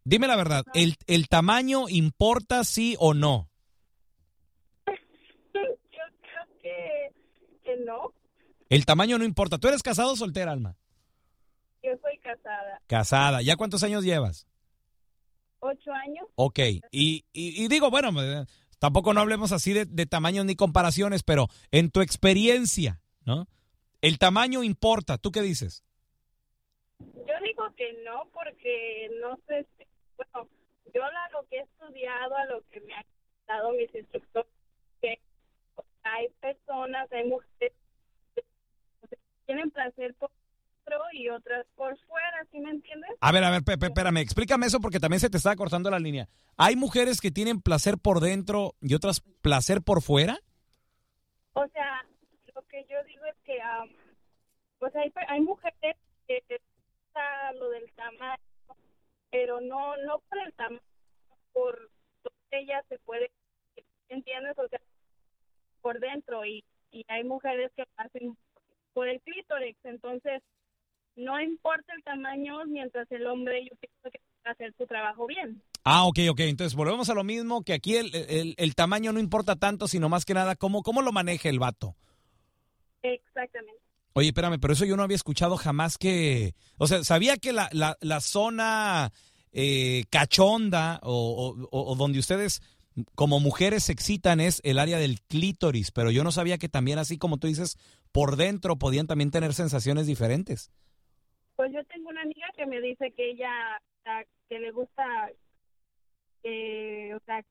dime 0.03 0.25
la 0.27 0.36
verdad, 0.36 0.65
¿el, 0.74 0.96
el 1.05 1.27
tamaño 1.27 1.89
importa 1.89 2.63
sí 2.63 2.96
o 2.98 3.13
no? 3.13 3.50
Yo 4.88 4.93
creo 5.53 6.62
que, 6.63 7.12
que 7.63 7.77
no. 7.86 8.13
El 8.69 8.84
tamaño 8.88 9.19
no 9.19 9.25
importa. 9.25 9.60
¿Tú 9.60 9.67
eres 9.67 9.84
casado 9.84 10.13
o 10.13 10.15
soltera, 10.15 10.53
Alma? 10.53 10.75
Yo 11.84 11.91
soy 12.01 12.17
casada. 12.17 12.81
Casada. 12.88 13.41
¿Ya 13.43 13.55
cuántos 13.57 13.84
años 13.84 14.03
llevas? 14.03 14.48
Ocho 15.60 15.91
años. 15.91 16.25
Ok, 16.36 16.60
y, 16.91 17.25
y- 17.31 17.63
y 17.63 17.67
digo, 17.67 17.89
bueno, 17.89 18.12
tampoco 18.79 19.13
no 19.13 19.22
hablemos 19.22 19.51
así 19.51 19.74
de, 19.74 19.86
de 19.86 20.05
tamaños 20.05 20.46
ni 20.46 20.55
comparaciones, 20.55 21.24
pero 21.24 21.48
en 21.72 21.91
tu 21.91 22.01
experiencia, 22.01 23.01
¿no? 23.25 23.48
El 24.01 24.19
tamaño 24.19 24.63
importa, 24.63 25.17
¿tú 25.17 25.31
qué 25.31 25.41
dices? 25.41 25.84
Yo 27.00 27.34
digo 27.43 27.74
que 27.75 27.93
no, 28.03 28.29
porque 28.31 29.10
no 29.22 29.38
sé, 29.48 29.67
bueno, 30.15 30.50
yo 30.93 31.03
a 31.03 31.29
lo 31.31 31.48
que 31.48 31.57
he 31.57 31.62
estudiado, 31.62 32.36
a 32.36 32.46
lo 32.46 32.62
que 32.69 32.81
me 32.81 32.93
han 32.93 33.05
dado 33.48 33.72
mis 33.72 33.93
instructores, 33.93 34.51
que 35.01 35.19
hay 36.03 36.27
personas, 36.39 37.12
hay 37.12 37.27
mujeres 37.27 37.74
que 38.36 38.43
tienen 39.46 39.72
placer 39.72 40.13
por 40.15 40.31
y 41.18 41.30
otras 41.30 41.66
por 41.76 41.98
fuera, 42.06 42.46
¿sí 42.52 42.60
me 42.60 42.70
entiendes? 42.70 43.10
A 43.20 43.32
ver, 43.32 43.44
a 43.44 43.50
ver, 43.50 43.64
Pepe, 43.64 43.88
espérame, 43.88 44.18
explícame 44.18 44.68
eso 44.68 44.80
porque 44.80 45.00
también 45.00 45.20
se 45.20 45.30
te 45.30 45.38
está 45.38 45.56
cortando 45.56 45.90
la 45.90 46.00
línea. 46.00 46.30
¿Hay 46.58 46.76
mujeres 46.76 47.20
que 47.20 47.32
tienen 47.32 47.62
placer 47.62 47.98
por 47.98 48.20
dentro 48.20 48.76
y 48.82 48.94
otras 48.94 49.22
placer 49.42 49.82
por 49.82 50.04
fuera? 50.04 50.40
O 51.54 51.68
sea, 51.70 52.06
lo 52.54 52.62
que 52.64 52.86
yo 52.88 53.04
digo 53.08 53.26
es 53.26 53.36
que, 53.44 53.60
am, 53.62 53.90
pues 54.78 54.96
hay, 54.96 55.12
hay 55.28 55.42
mujeres 55.42 55.96
que 56.28 56.44
gusta 56.50 57.52
lo 57.54 57.70
del 57.70 57.92
tamaño, 57.94 58.38
pero 59.32 59.60
no 59.60 59.98
no 59.98 60.20
por 60.30 60.38
el 60.46 60.54
tamaño, 60.54 60.82
por 61.52 61.90
donde 62.24 62.64
ella 62.64 62.84
se 62.90 63.00
puede, 63.00 63.32
¿entiendes? 64.10 64.58
O 64.60 64.68
sea, 64.68 64.80
por 65.82 66.00
dentro 66.00 66.46
y, 66.46 66.64
y 66.92 67.04
hay 67.08 67.24
mujeres 67.24 67.72
que 67.76 67.84
lo 67.84 68.04
hacen 68.04 68.38
por 68.94 69.08
el 69.08 69.20
clítoris, 69.22 69.78
entonces 69.84 70.44
no 71.18 71.40
importa 71.42 71.94
el 71.98 72.04
tamaño 72.04 72.66
mientras 72.68 73.12
el 73.12 73.28
hombre 73.28 73.66
yo 73.70 73.76
pienso 73.78 74.10
que 74.12 74.20
va 74.46 74.52
a 74.52 74.54
hacer 74.54 74.74
su 74.78 74.86
trabajo 74.88 75.28
bien. 75.28 75.62
Ah, 75.84 76.06
ok, 76.06 76.20
ok. 76.30 76.40
Entonces 76.42 76.76
volvemos 76.76 77.10
a 77.10 77.14
lo 77.14 77.24
mismo, 77.24 77.64
que 77.64 77.74
aquí 77.74 77.96
el, 77.96 78.14
el- 78.16 78.56
el 78.58 78.76
tamaño 78.76 79.12
no 79.12 79.20
importa 79.20 79.56
tanto, 79.56 79.88
sino 79.88 80.08
más 80.10 80.24
que 80.26 80.34
nada 80.34 80.56
cómo, 80.56 80.82
cómo 80.84 81.02
lo 81.02 81.12
maneja 81.12 81.50
el 81.50 81.60
vato. 81.60 81.96
Exactamente. 83.04 83.82
Oye, 84.14 84.30
espérame, 84.30 84.60
pero 84.60 84.74
eso 84.74 84.86
yo 84.86 84.98
no 84.98 85.04
había 85.04 85.16
escuchado 85.16 85.58
jamás 85.58 85.98
que... 85.98 86.56
O 86.78 86.88
sea, 86.88 87.04
sabía 87.04 87.38
que 87.38 87.54
la, 87.54 87.70
la, 87.72 87.98
la 88.02 88.20
zona 88.20 89.12
eh, 89.52 90.06
cachonda 90.10 91.00
o, 91.04 91.12
o- 91.14 91.68
o- 91.72 91.92
o 91.92 91.96
donde 91.96 92.20
ustedes 92.20 92.62
como 93.14 93.40
mujeres 93.40 93.84
se 93.84 93.92
excitan 93.92 94.40
es 94.40 94.60
el 94.64 94.80
área 94.80 94.98
del 94.98 95.22
clítoris, 95.22 95.92
pero 95.92 96.10
yo 96.10 96.24
no 96.24 96.32
sabía 96.32 96.58
que 96.58 96.68
también 96.68 96.98
así 96.98 97.20
como 97.20 97.38
tú 97.38 97.46
dices, 97.46 97.78
por 98.12 98.38
dentro 98.38 98.78
podían 98.78 99.06
también 99.06 99.30
tener 99.30 99.54
sensaciones 99.54 100.08
diferentes. 100.08 100.72
Pues 101.58 101.74
yo 101.74 101.84
tengo 101.86 102.10
una 102.10 102.22
amiga 102.22 102.48
que 102.56 102.68
me 102.68 102.80
dice 102.80 103.12
que 103.12 103.32
ella, 103.32 103.82
que 104.48 104.60
le 104.60 104.70
gusta, 104.72 105.32
eh, 106.44 107.14
o 107.16 107.20
sea, 107.26 107.44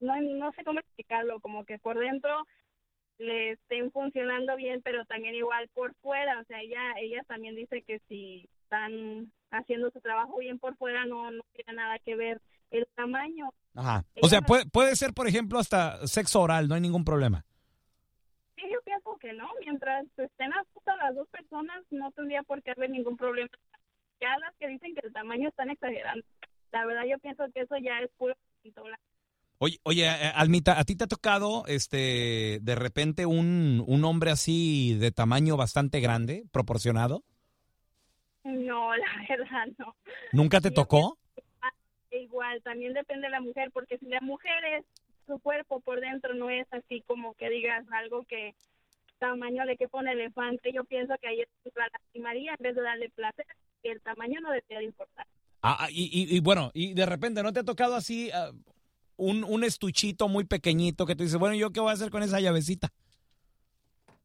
no, 0.00 0.20
no 0.20 0.52
sé 0.52 0.64
cómo 0.64 0.80
explicarlo, 0.80 1.38
como 1.38 1.64
que 1.66 1.78
por 1.78 1.98
dentro 1.98 2.46
le 3.18 3.52
estén 3.52 3.92
funcionando 3.92 4.56
bien, 4.56 4.80
pero 4.82 5.04
también 5.04 5.34
igual 5.34 5.68
por 5.74 5.94
fuera, 5.96 6.40
o 6.40 6.44
sea, 6.44 6.62
ella, 6.62 6.94
ella 6.98 7.22
también 7.24 7.54
dice 7.54 7.82
que 7.82 8.00
si 8.08 8.48
están 8.62 9.30
haciendo 9.50 9.90
su 9.90 10.00
trabajo 10.00 10.38
bien 10.38 10.58
por 10.58 10.74
fuera 10.76 11.04
no, 11.04 11.30
no 11.30 11.42
tiene 11.52 11.74
nada 11.74 11.98
que 11.98 12.16
ver 12.16 12.40
el 12.70 12.86
tamaño. 12.94 13.52
Ajá. 13.74 14.02
O 14.22 14.28
sea, 14.28 14.40
puede, 14.40 14.64
puede 14.64 14.96
ser, 14.96 15.12
por 15.12 15.28
ejemplo, 15.28 15.58
hasta 15.58 16.06
sexo 16.06 16.40
oral, 16.40 16.68
no 16.68 16.74
hay 16.74 16.80
ningún 16.80 17.04
problema. 17.04 17.44
Sí, 18.56 18.62
yo 18.72 18.80
pienso 18.82 19.14
que 19.18 19.34
no, 19.34 19.48
mientras 19.60 20.06
estén 20.16 20.52
a 20.54 20.64
las 20.96 21.14
dos 21.14 21.28
personas 21.28 21.84
no 21.90 22.10
tendría 22.22 22.42
por 22.44 22.62
qué 22.62 22.70
haber 22.70 22.90
ningún 22.90 23.16
problema. 23.16 23.50
Ya 24.20 24.38
las 24.38 24.54
que 24.56 24.68
dicen 24.68 24.94
que 24.94 25.06
el 25.06 25.12
tamaño 25.12 25.48
están 25.48 25.70
exagerando. 25.70 26.24
La 26.70 26.86
verdad 26.86 27.02
yo 27.10 27.18
pienso 27.18 27.44
que 27.52 27.62
eso 27.62 27.76
ya 27.78 27.98
es 27.98 28.10
puro. 28.16 28.34
Oye, 29.58 29.78
oye, 29.82 30.06
eh, 30.06 30.32
Almita, 30.34 30.78
¿a 30.78 30.84
ti 30.84 30.94
te 30.94 31.04
ha 31.04 31.08
tocado, 31.08 31.64
este, 31.66 32.60
de 32.62 32.74
repente 32.76 33.26
un, 33.26 33.82
un 33.86 34.04
hombre 34.04 34.30
así 34.30 34.94
de 34.94 35.10
tamaño 35.10 35.56
bastante 35.56 36.00
grande, 36.00 36.44
proporcionado? 36.52 37.24
No, 38.44 38.96
la 38.96 39.04
verdad 39.28 39.66
no. 39.78 39.96
¿Nunca 40.32 40.60
te 40.60 40.70
tocó? 40.70 41.18
Igual, 42.12 42.62
también 42.62 42.92
depende 42.92 43.26
de 43.26 43.30
la 43.30 43.40
mujer, 43.40 43.70
porque 43.72 43.98
si 43.98 44.06
la 44.06 44.20
mujer 44.20 44.64
es, 44.76 44.84
su 45.26 45.38
cuerpo 45.40 45.80
por 45.80 46.00
dentro 46.00 46.34
no 46.34 46.50
es 46.50 46.66
así 46.72 47.00
como 47.02 47.34
que 47.34 47.48
digas 47.48 47.84
algo 47.90 48.24
que 48.24 48.54
tamaño 49.22 49.64
de 49.66 49.76
que 49.76 49.88
pone 49.88 50.12
elefante, 50.12 50.72
yo 50.72 50.82
pienso 50.84 51.14
que 51.20 51.28
ahí 51.28 51.38
la 51.76 51.88
lastimaría 51.92 52.52
en 52.58 52.62
vez 52.62 52.74
de 52.74 52.82
darle 52.82 53.08
placer, 53.10 53.46
que 53.82 53.92
el 53.92 54.00
tamaño 54.02 54.40
no 54.40 54.50
debería 54.50 54.78
de 54.78 54.84
importar. 54.86 55.26
Ah, 55.62 55.76
ah, 55.80 55.88
y, 55.90 56.10
y- 56.12 56.36
y 56.36 56.40
bueno, 56.40 56.70
y 56.74 56.92
de 56.94 57.06
repente, 57.06 57.42
¿no 57.42 57.52
te 57.52 57.60
ha 57.60 57.64
tocado 57.64 57.94
así 57.94 58.30
ah, 58.32 58.50
un, 59.16 59.44
un 59.44 59.62
estuchito 59.62 60.26
muy 60.28 60.44
pequeñito 60.44 61.06
que 61.06 61.14
tú 61.14 61.22
dices, 61.22 61.38
bueno, 61.38 61.54
¿yo 61.54 61.70
qué 61.70 61.78
voy 61.80 61.90
a 61.90 61.94
hacer 61.94 62.10
con 62.10 62.22
esa 62.24 62.40
llavecita? 62.40 62.88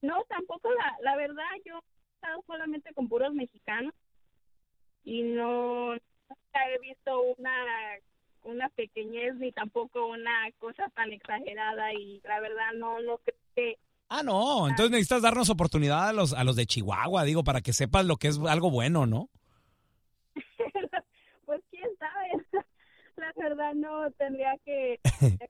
No, 0.02 0.24
tampoco 0.30 0.70
la, 0.74 0.96
la 1.04 1.16
verdad, 1.16 1.46
yo 1.66 1.76
he 1.78 2.16
estado 2.16 2.44
solamente 2.48 2.92
con 2.96 3.08
puros 3.08 3.34
mexicanos 3.34 3.94
y 5.04 5.22
no 5.24 5.94
nunca 5.94 6.60
he 6.74 6.80
visto 6.80 7.22
una 7.38 7.54
una 8.44 8.70
pequeñez 8.70 9.36
ni 9.36 9.52
tampoco 9.52 10.08
una 10.08 10.50
cosa 10.60 10.90
tan 10.96 11.12
exagerada 11.12 11.94
y 11.94 12.22
la 12.24 12.40
verdad 12.40 12.72
no 12.76 13.00
no 13.02 13.18
creo 13.20 13.38
que 13.56 13.78
Ah, 14.10 14.24
no, 14.24 14.70
entonces 14.70 14.92
necesitas 14.92 15.22
darnos 15.22 15.50
oportunidad 15.50 16.08
a 16.08 16.14
los, 16.14 16.34
a 16.34 16.44
los 16.46 16.56
de 16.56 16.66
Chihuahua, 16.66 17.24
digo, 17.26 17.44
para 17.44 17.60
que 17.62 17.74
sepas 17.74 18.06
lo 18.06 18.16
que 18.16 18.30
es 18.30 18.40
algo 18.40 18.72
bueno, 18.72 19.06
¿no? 19.06 19.30
pues 21.46 21.62
quién 21.70 21.90
sabe. 22.00 22.46
La 23.18 23.34
verdad 23.36 23.74
no 23.74 24.12
tendría 24.12 24.54
que 24.64 25.00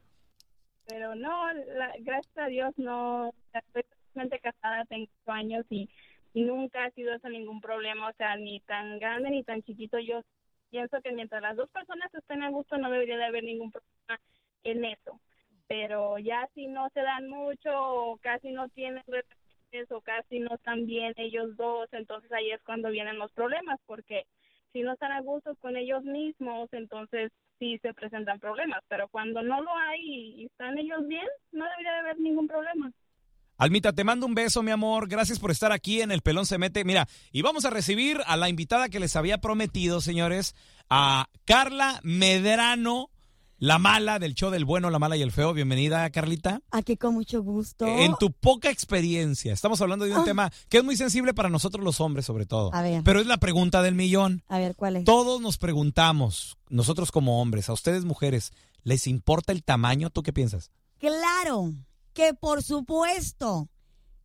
pero 0.88 1.16
no 1.16 1.54
la- 1.54 1.94
gracias 2.00 2.38
a 2.38 2.48
Dios 2.48 2.74
no 2.78 3.34
estoy 3.54 3.84
totalmente 3.84 4.40
casada 4.40 4.86
tengo 4.86 5.10
años 5.26 5.66
y, 5.70 5.90
y 6.34 6.44
nunca 6.44 6.86
ha 6.86 6.92
sido 6.92 7.14
eso 7.14 7.28
ningún 7.28 7.60
problema 7.60 8.08
o 8.10 8.14
sea 8.14 8.38
ni 8.38 8.62
tan 8.62 9.00
grande 9.00 9.30
ni 9.32 9.44
tan 9.44 9.62
chiquito. 9.64 10.00
Yo 10.00 10.22
pienso 10.70 11.02
que 11.02 11.12
mientras 11.12 11.42
las 11.42 11.58
dos 11.58 11.70
personas 11.72 12.14
estén 12.14 12.42
a 12.42 12.50
gusto 12.50 12.78
no 12.78 12.90
debería 12.90 13.18
de 13.18 13.26
haber 13.26 13.44
ningún 13.44 13.70
problema 13.72 14.22
en 14.64 14.86
eso 14.86 15.20
pero 15.68 16.18
ya 16.20 16.48
si 16.54 16.68
no 16.68 16.90
se 16.94 17.02
dan 17.02 17.30
mucho 17.30 17.70
o 17.74 18.18
casi 18.18 18.52
no 18.52 18.70
tienen 18.70 19.04
relaciones 19.08 19.92
o 19.92 20.02
casi 20.02 20.40
no 20.40 20.56
están 20.56 20.86
bien 20.86 21.14
ellos 21.18 21.56
dos 21.58 21.90
entonces 21.92 22.32
ahí 22.32 22.52
es 22.52 22.62
cuando 22.64 22.90
vienen 22.90 23.20
los 23.20 23.32
problemas 23.34 23.80
porque 23.86 24.26
si 24.74 24.82
no 24.82 24.94
están 24.94 25.12
a 25.12 25.22
gusto 25.22 25.56
con 25.60 25.76
ellos 25.76 26.04
mismos, 26.04 26.70
entonces 26.72 27.32
sí 27.60 27.80
se 27.82 27.94
presentan 27.94 28.40
problemas. 28.40 28.84
Pero 28.88 29.08
cuando 29.10 29.42
no 29.42 29.62
lo 29.62 29.76
hay 29.76 30.02
y, 30.02 30.46
están 30.46 30.78
ellos 30.78 31.00
bien, 31.08 31.26
no 31.52 31.66
debería 31.66 31.94
de 31.94 32.00
haber 32.00 32.20
ningún 32.20 32.48
problema. 32.48 32.92
Almita, 33.58 33.92
te 33.92 34.04
mando 34.04 34.28
un 34.28 34.36
beso, 34.36 34.62
mi 34.62 34.70
amor. 34.70 35.08
Gracias 35.08 35.40
por 35.40 35.50
estar 35.50 35.72
aquí 35.72 36.02
en 36.02 36.12
El 36.12 36.22
Pelón 36.22 36.46
se 36.46 36.60
mete. 36.60 36.86
Mira, 36.86 37.08
y 37.32 37.42
vamos 37.42 37.66
a 37.66 37.72
recibir 37.72 38.20
a 38.28 38.38
la 38.38 38.50
invitada 38.50 38.90
que 38.90 39.00
les 39.00 39.16
había 39.16 39.40
prometido, 39.40 40.00
señores, 40.00 40.54
a 40.90 41.28
Carla 41.46 42.00
Medrano. 42.04 43.10
La 43.60 43.80
mala 43.80 44.20
del 44.20 44.36
show 44.36 44.52
del 44.52 44.66
bueno, 44.66 44.90
la 44.90 45.00
mala 45.00 45.18
y 45.18 45.22
el 45.24 45.32
feo. 45.32 45.54
Bienvenida, 45.54 46.08
Carlita. 46.12 46.62
Aquí 46.72 46.96
con 46.96 47.16
mucho 47.16 47.42
gusto. 47.42 47.88
En 47.88 48.16
tu 48.20 48.32
poca 48.32 48.70
experiencia, 48.70 49.52
estamos 49.54 49.82
hablando 49.82 50.06
de 50.06 50.12
un 50.14 50.20
Ah. 50.22 50.26
tema 50.26 50.52
que 50.70 50.78
es 50.78 50.84
muy 50.84 50.96
sensible 50.96 51.34
para 51.34 51.50
nosotros 51.50 51.84
los 51.84 52.00
hombres, 52.00 52.26
sobre 52.26 52.46
todo. 52.46 52.74
A 52.74 52.82
ver. 52.84 53.02
Pero 53.04 53.20
es 53.20 53.26
la 53.26 53.38
pregunta 53.38 53.82
del 53.82 53.96
millón. 53.96 54.44
A 54.48 54.60
ver, 54.60 54.76
¿cuál 54.76 54.98
es? 54.98 55.06
Todos 55.06 55.42
nos 55.42 55.58
preguntamos, 55.58 56.58
nosotros 56.70 57.12
como 57.12 57.42
hombres, 57.42 57.70
a 57.70 57.74
ustedes 57.74 58.06
mujeres, 58.06 58.52
¿les 58.84 59.08
importa 59.08 59.52
el 59.54 59.64
tamaño? 59.64 60.10
¿Tú 60.12 60.22
qué 60.22 60.34
piensas? 60.34 60.72
Claro, 61.00 61.74
que 62.14 62.34
por 62.36 62.62
supuesto 62.64 63.70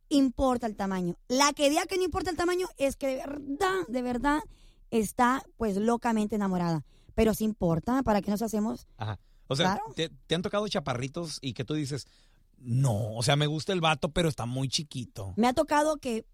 importa 0.09 0.67
el 0.67 0.75
tamaño. 0.75 1.15
La 1.27 1.53
que 1.53 1.71
diga 1.71 1.85
que 1.87 1.97
no 1.97 2.03
importa 2.03 2.29
el 2.29 2.37
tamaño 2.37 2.67
es 2.77 2.95
que 2.97 3.07
de 3.07 3.15
verdad, 3.17 3.87
de 3.87 4.01
verdad 4.03 4.39
está 4.91 5.43
pues 5.57 5.75
locamente 5.77 6.35
enamorada. 6.35 6.83
Pero 7.15 7.33
sí 7.33 7.43
importa, 7.43 8.01
¿para 8.03 8.21
qué 8.21 8.31
nos 8.31 8.41
hacemos? 8.41 8.87
Ajá. 8.97 9.19
O 9.47 9.55
sea, 9.55 9.73
Claro. 9.75 9.93
te, 9.95 10.09
te 10.09 10.35
han 10.35 10.41
tocado 10.41 10.67
chaparritos 10.67 11.37
y 11.41 11.53
que 11.53 11.63
tú 11.65 11.73
dices, 11.73 12.07
no, 12.57 13.13
o 13.15 13.23
sea, 13.23 13.35
me 13.35 13.45
gusta 13.47 13.73
el 13.73 13.81
vato, 13.81 14.09
pero 14.09 14.29
está 14.29 14.45
muy 14.45 14.67
chiquito. 14.69 15.33
Me 15.35 15.47
ha 15.47 15.53
tocado 15.53 15.97
que 15.97 16.25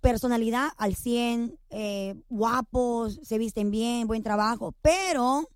personalidad 0.00 0.70
al 0.78 0.94
100, 0.96 1.58
eh, 1.70 2.14
guapos, 2.28 3.20
se 3.22 3.38
visten 3.38 3.70
bien, 3.70 4.06
buen 4.06 4.22
trabajo, 4.22 4.74
pero 4.82 5.48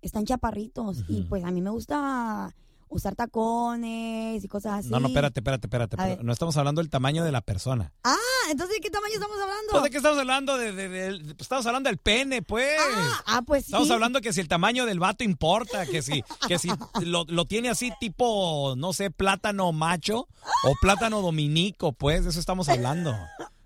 están 0.00 0.24
chaparritos 0.26 1.04
y 1.08 1.22
pues 1.22 1.44
a 1.44 1.50
mí 1.52 1.60
me 1.60 1.70
gusta 1.70 2.54
usar 2.92 3.14
tacones 3.16 4.44
y 4.44 4.48
cosas 4.48 4.80
así. 4.80 4.88
No, 4.90 5.00
no, 5.00 5.08
espérate, 5.08 5.40
espérate, 5.40 5.66
espérate. 5.66 5.96
Pero. 5.96 6.22
No 6.22 6.32
estamos 6.32 6.56
hablando 6.56 6.80
del 6.80 6.90
tamaño 6.90 7.24
de 7.24 7.32
la 7.32 7.40
persona. 7.40 7.92
Ah, 8.04 8.16
entonces 8.50 8.76
¿de 8.76 8.80
qué 8.80 8.90
tamaño 8.90 9.14
estamos 9.14 9.36
hablando? 9.40 9.70
Pues 9.72 9.82
de 9.84 9.90
qué 9.90 9.96
estamos 9.96 10.18
hablando 10.18 10.58
de, 10.58 10.72
de- 10.72 11.18
pues, 11.24 11.40
estamos 11.40 11.66
hablando 11.66 11.88
del 11.88 11.98
pene, 11.98 12.42
pues. 12.42 12.76
Ah, 13.26 13.42
pues 13.46 13.64
Estamos 13.64 13.88
sí. 13.88 13.94
hablando 13.94 14.20
que 14.20 14.32
si 14.32 14.40
el 14.40 14.48
tamaño 14.48 14.86
del 14.86 14.98
vato 15.00 15.24
importa, 15.24 15.86
que 15.86 16.02
si, 16.02 16.22
que 16.48 16.58
si 16.58 16.68
lo, 17.02 17.24
lo 17.26 17.44
tiene 17.46 17.70
así 17.70 17.92
tipo, 18.00 18.74
no 18.76 18.92
sé, 18.92 19.10
plátano 19.10 19.72
macho 19.72 20.28
o 20.64 20.74
plátano 20.80 21.20
dominico, 21.22 21.92
pues, 21.92 22.24
de 22.24 22.30
eso 22.30 22.40
estamos 22.40 22.68
hablando. 22.68 23.14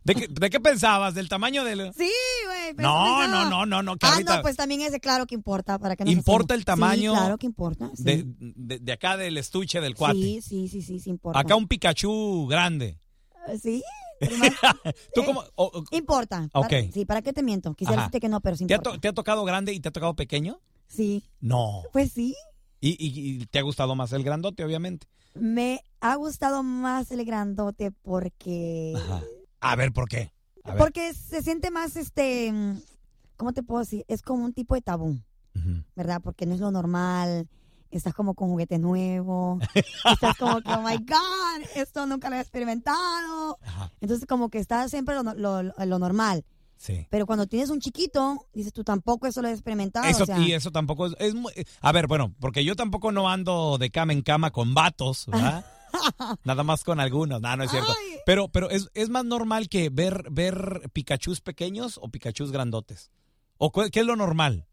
¿De 0.06 0.14
qué, 0.14 0.28
de 0.28 0.50
qué 0.50 0.60
pensabas? 0.60 1.14
¿Del 1.14 1.28
tamaño 1.28 1.64
del...? 1.64 1.92
Sí, 1.96 2.10
güey. 2.46 2.74
No, 2.78 3.26
no, 3.26 3.50
no, 3.50 3.66
no, 3.66 3.82
no, 3.82 3.96
Ah, 4.02 4.20
no, 4.24 4.40
pues 4.42 4.56
también 4.56 4.80
ese 4.82 5.00
claro 5.00 5.26
que 5.26 5.34
importa. 5.34 5.78
¿para 5.78 5.96
nos 5.98 6.08
¿Importa 6.08 6.54
hacemos? 6.54 6.58
el 6.60 6.64
tamaño 6.64 7.12
Sí, 7.12 7.18
claro 7.18 7.38
que 7.38 7.46
importa. 7.46 7.90
Sí, 7.94 8.02
De, 8.04 8.24
de- 8.38 8.78
de 8.78 8.92
acá 8.92 9.16
del 9.16 9.36
estuche 9.36 9.80
del 9.80 9.94
cuate. 9.96 10.14
sí, 10.14 10.40
sí, 10.42 10.68
sí, 10.68 10.82
sí, 10.82 11.00
sí 11.00 11.10
importa. 11.10 11.40
Acá 11.40 11.56
un 11.56 11.66
Pikachu 11.66 12.46
grande. 12.46 13.00
Eh, 13.48 13.58
Sí, 13.60 13.82
¿Tú 15.14 15.24
cómo...? 15.24 15.42
o- 15.56 15.84
importa. 15.90 16.48
Ok. 16.52 16.68
Para- 16.68 16.92
sí, 16.92 17.04
¿para 17.04 17.22
qué 17.22 17.32
te 17.32 17.42
miento? 17.42 17.74
Quisiera 17.74 18.02
decirte 18.02 18.20
que 18.20 18.28
no, 18.28 18.40
pero 18.40 18.56
sí 18.56 18.66
¿te, 18.66 18.74
ha 18.74 18.76
importa. 18.76 19.00
te 19.00 19.08
ha 19.08 19.12
tocado 19.12 19.44
grande 19.44 19.72
y 19.72 19.80
te 19.80 19.88
ha 19.88 19.92
tocado 19.92 20.14
pequeño? 20.14 20.60
Sí, 20.88 21.24
No. 21.40 21.82
pues 21.92 22.12
sí. 22.12 22.34
Y, 22.80 22.90
y- 22.90 23.42
y 23.42 23.46
te 23.46 23.58
ha 23.58 23.62
gustado 23.62 23.94
más 23.96 24.12
el 24.12 24.22
grandote, 24.22 24.64
obviamente. 24.64 25.08
Me 25.34 25.82
ha 26.00 26.14
gustado 26.14 26.62
más 26.62 27.10
el 27.10 27.24
grandote 27.24 27.90
porque... 27.90 28.94
Ajá. 28.96 29.22
A 29.70 29.76
ver, 29.76 29.92
¿por 29.92 30.08
qué? 30.08 30.32
A 30.64 30.70
ver. 30.70 30.78
Porque 30.78 31.12
se 31.14 31.42
siente 31.42 31.70
más, 31.70 31.96
este... 31.96 32.52
¿Cómo 33.36 33.52
te 33.52 33.62
puedo 33.62 33.80
decir? 33.80 34.04
Es 34.08 34.22
como 34.22 34.44
un 34.44 34.52
tipo 34.54 34.74
de 34.74 34.82
tabú. 34.82 35.18
¿verdad? 35.94 36.20
Porque 36.22 36.44
no 36.46 36.54
es 36.54 36.60
lo 36.60 36.70
normal. 36.70 37.48
Estás 37.90 38.12
como 38.14 38.34
con 38.34 38.48
juguete 38.48 38.78
nuevo. 38.78 39.58
estás 40.12 40.36
como 40.36 40.60
que, 40.60 40.70
oh 40.72 40.82
my 40.82 40.96
God, 40.98 41.66
esto 41.74 42.04
nunca 42.06 42.28
lo 42.30 42.36
he 42.36 42.40
experimentado. 42.40 43.58
Ajá. 43.64 43.90
Entonces 44.00 44.26
como 44.26 44.48
que 44.50 44.58
está 44.58 44.88
siempre 44.88 45.14
lo, 45.14 45.22
lo- 45.34 45.62
lo 45.62 45.98
normal. 45.98 46.44
Sí. 46.76 47.06
Pero 47.10 47.24
cuando 47.26 47.46
tienes 47.46 47.70
un 47.70 47.80
chiquito, 47.80 48.46
dices 48.52 48.72
tú 48.72 48.84
tampoco 48.84 49.26
eso 49.26 49.40
lo 49.40 49.48
he 49.48 49.52
experimentado. 49.52 50.06
Eso, 50.06 50.24
o 50.24 50.26
sea, 50.26 50.38
y 50.40 50.52
eso 50.52 50.70
tampoco 50.70 51.06
es, 51.06 51.14
es 51.18 51.34
muy- 51.34 51.52
A 51.80 51.92
ver, 51.92 52.06
bueno, 52.06 52.34
porque 52.38 52.64
yo 52.64 52.76
tampoco 52.76 53.12
no 53.12 53.30
ando 53.30 53.78
de 53.78 53.90
cama 53.90 54.12
en 54.12 54.20
cama 54.22 54.50
con 54.50 54.74
vatos, 54.74 55.24
¿verdad? 55.26 55.64
Nada 56.44 56.62
más 56.62 56.84
con 56.84 57.00
algunos, 57.00 57.40
no, 57.40 57.56
no 57.56 57.64
es 57.64 57.70
cierto. 57.70 57.90
Ay. 57.90 58.18
Pero, 58.26 58.48
pero 58.48 58.70
es, 58.70 58.88
es 58.94 59.08
más 59.08 59.24
normal 59.24 59.68
que 59.68 59.88
ver, 59.90 60.24
ver 60.30 60.90
Pikachus 60.92 61.40
pequeños 61.40 61.98
o 62.02 62.08
Pikachus 62.08 62.52
grandotes. 62.52 63.10
¿O 63.58 63.70
qué 63.72 64.00
es 64.00 64.06
lo 64.06 64.16
normal? 64.16 64.66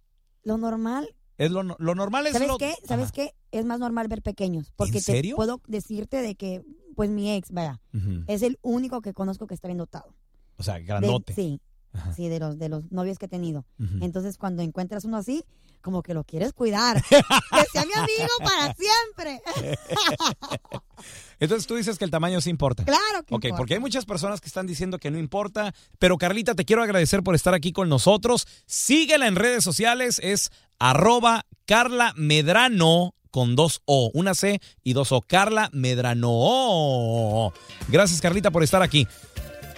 Lo 0.43 0.57
normal, 0.57 1.15
Es 1.37 1.51
lo, 1.51 1.63
lo 1.63 1.95
normal 1.95 2.27
es 2.27 2.33
¿sabes 2.33 2.47
lo- 2.47 2.57
qué? 2.57 2.75
¿Sabes 2.85 3.05
Ajá. 3.05 3.13
qué? 3.13 3.35
Es 3.51 3.65
más 3.65 3.79
normal 3.79 4.07
ver 4.07 4.21
pequeños. 4.21 4.73
Porque 4.75 4.97
¿En 4.97 5.03
serio? 5.03 5.35
te 5.35 5.37
puedo 5.37 5.61
decirte 5.67 6.17
de 6.21 6.35
que, 6.35 6.63
pues 6.95 7.09
mi 7.09 7.31
ex, 7.31 7.51
vaya, 7.51 7.79
es 8.27 8.41
el 8.41 8.59
único 8.61 9.01
que 9.01 9.13
conozco 9.13 9.47
que 9.47 9.53
está 9.53 9.67
bien 9.67 9.77
dotado. 9.77 10.13
O 10.57 10.63
sea, 10.63 10.75
De- 10.75 10.83
grandote. 10.83 11.33
sí, 11.33 11.61
Ajá. 11.93 12.13
sí, 12.13 12.27
de 12.27 12.39
los, 12.39 12.57
de 12.59 12.69
los 12.69 12.91
novios 12.91 13.17
que 13.19 13.25
he 13.27 13.29
tenido. 13.29 13.65
Entonces, 14.01 14.37
cuando 14.37 14.61
encuentras 14.63 15.05
uno 15.05 15.17
así, 15.17 15.43
como 15.83 16.01
que 16.01 16.15
lo 16.15 16.23
quieres 16.23 16.53
cuidar. 16.53 17.03
que 17.09 17.63
sea 17.71 17.85
mi 17.85 17.93
amigo 17.93 18.33
para 18.43 18.73
siempre. 18.73 19.41
Entonces 21.39 21.67
tú 21.67 21.75
dices 21.75 21.97
que 21.99 22.05
el 22.05 22.11
tamaño 22.11 22.39
sí 22.41 22.49
importa. 22.49 22.85
claro 22.85 23.23
que 23.25 23.35
Ok, 23.35 23.43
importa. 23.45 23.57
porque 23.57 23.73
hay 23.75 23.79
muchas 23.79 24.05
personas 24.05 24.39
que 24.41 24.47
están 24.47 24.65
diciendo 24.65 24.97
que 24.97 25.11
no 25.11 25.19
importa. 25.19 25.73
Pero 25.99 26.17
Carlita, 26.17 26.55
te 26.55 26.65
quiero 26.65 26.81
agradecer 26.81 27.21
por 27.21 27.35
estar 27.35 27.53
aquí 27.53 27.71
con 27.73 27.89
nosotros. 27.89 28.47
Síguela 28.65 29.27
en 29.27 29.35
redes 29.35 29.63
sociales, 29.63 30.19
es 30.23 30.51
arroba 30.79 31.45
Carla 31.65 32.13
Medrano 32.15 33.13
con 33.29 33.55
dos 33.55 33.81
O, 33.85 34.11
una 34.13 34.35
C 34.35 34.61
y 34.83 34.93
dos 34.93 35.11
O. 35.11 35.21
Carla 35.21 35.69
Medrano. 35.73 37.51
Gracias, 37.89 38.21
Carlita, 38.21 38.51
por 38.51 38.63
estar 38.63 38.81
aquí. 38.81 39.07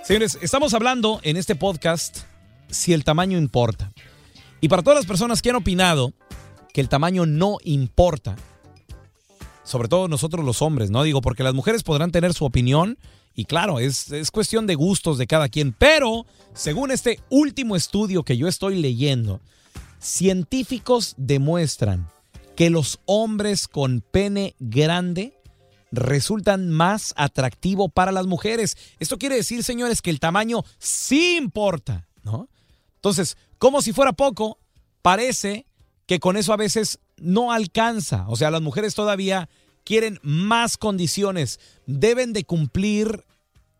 Señores, 0.04 0.38
estamos 0.42 0.74
hablando 0.76 1.20
en 1.24 1.36
este 1.38 1.56
podcast 1.56 2.20
si 2.70 2.94
el 2.94 3.04
tamaño 3.04 3.38
importa. 3.40 3.92
Y 4.62 4.68
para 4.68 4.84
todas 4.84 4.98
las 4.98 5.06
personas 5.06 5.42
que 5.42 5.50
han 5.50 5.56
opinado 5.56 6.14
que 6.74 6.82
el 6.82 6.90
tamaño 6.90 7.26
no 7.26 7.58
importa, 7.64 8.36
sobre 9.64 9.88
todo 9.88 10.08
nosotros 10.08 10.46
los 10.46 10.62
hombres, 10.62 10.92
¿no? 10.92 11.04
Digo, 11.04 11.22
porque 11.22 11.44
las 11.44 11.54
mujeres 11.54 11.84
podrán 11.84 12.12
tener 12.12 12.34
su 12.34 12.46
opinión 12.46 12.98
y 13.34 13.46
claro, 13.46 13.80
es, 13.80 14.12
es 14.12 14.32
cuestión 14.32 14.66
de 14.66 14.76
gustos 14.76 15.18
de 15.18 15.28
cada 15.28 15.50
quien, 15.50 15.74
pero 15.74 16.26
según 16.54 16.92
este 16.92 17.20
último 17.30 17.76
estudio 17.76 18.24
que 18.24 18.38
yo 18.38 18.48
estoy 18.48 18.82
leyendo, 18.82 19.42
científicos 20.00 21.16
demuestran 21.18 22.08
que 22.56 22.70
los 22.70 23.00
hombres 23.06 23.68
con 23.68 24.02
pene 24.02 24.56
grande 24.60 25.34
resultan 25.92 26.70
más 26.70 27.14
atractivo 27.18 27.90
para 27.90 28.12
las 28.12 28.26
mujeres. 28.26 28.78
Esto 29.00 29.18
quiere 29.18 29.36
decir, 29.36 29.64
señores, 29.64 30.02
que 30.02 30.10
el 30.10 30.20
tamaño 30.20 30.64
sí 30.78 31.38
importa, 31.38 32.08
¿no? 32.24 32.50
Entonces, 32.96 33.38
como 33.58 33.82
si 33.82 33.94
fuera 33.94 34.14
poco, 34.14 34.58
parece 35.02 35.66
que 36.06 36.20
con 36.20 36.38
eso 36.38 36.54
a 36.54 36.58
veces 36.58 37.00
no 37.18 37.52
alcanza. 37.52 38.26
O 38.28 38.36
sea, 38.36 38.52
las 38.52 38.62
mujeres 38.62 38.96
todavía 38.96 39.50
quieren 39.84 40.20
más 40.24 40.78
condiciones, 40.78 41.60
deben 41.86 42.34
de 42.34 42.44
cumplir 42.44 43.24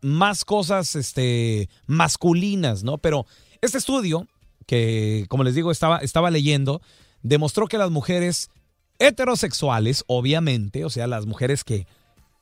más 0.00 0.44
cosas 0.44 0.94
este, 0.94 1.68
masculinas, 1.86 2.84
¿no? 2.84 2.98
Pero 2.98 3.26
este 3.60 3.78
estudio, 3.78 4.26
que 4.66 5.26
como 5.28 5.44
les 5.44 5.54
digo, 5.54 5.70
estaba, 5.70 5.98
estaba 5.98 6.30
leyendo, 6.30 6.80
demostró 7.22 7.66
que 7.66 7.78
las 7.78 7.90
mujeres 7.90 8.50
heterosexuales, 8.98 10.04
obviamente, 10.06 10.84
o 10.84 10.90
sea, 10.90 11.06
las 11.06 11.26
mujeres 11.26 11.64
que, 11.64 11.86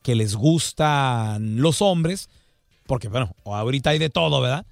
que 0.02 0.14
les 0.14 0.34
gustan 0.34 1.60
los 1.60 1.80
hombres, 1.80 2.28
porque 2.86 3.08
bueno, 3.08 3.34
ahorita 3.44 3.90
hay 3.90 3.98
de 3.98 4.10
todo, 4.10 4.40
¿verdad? 4.40 4.66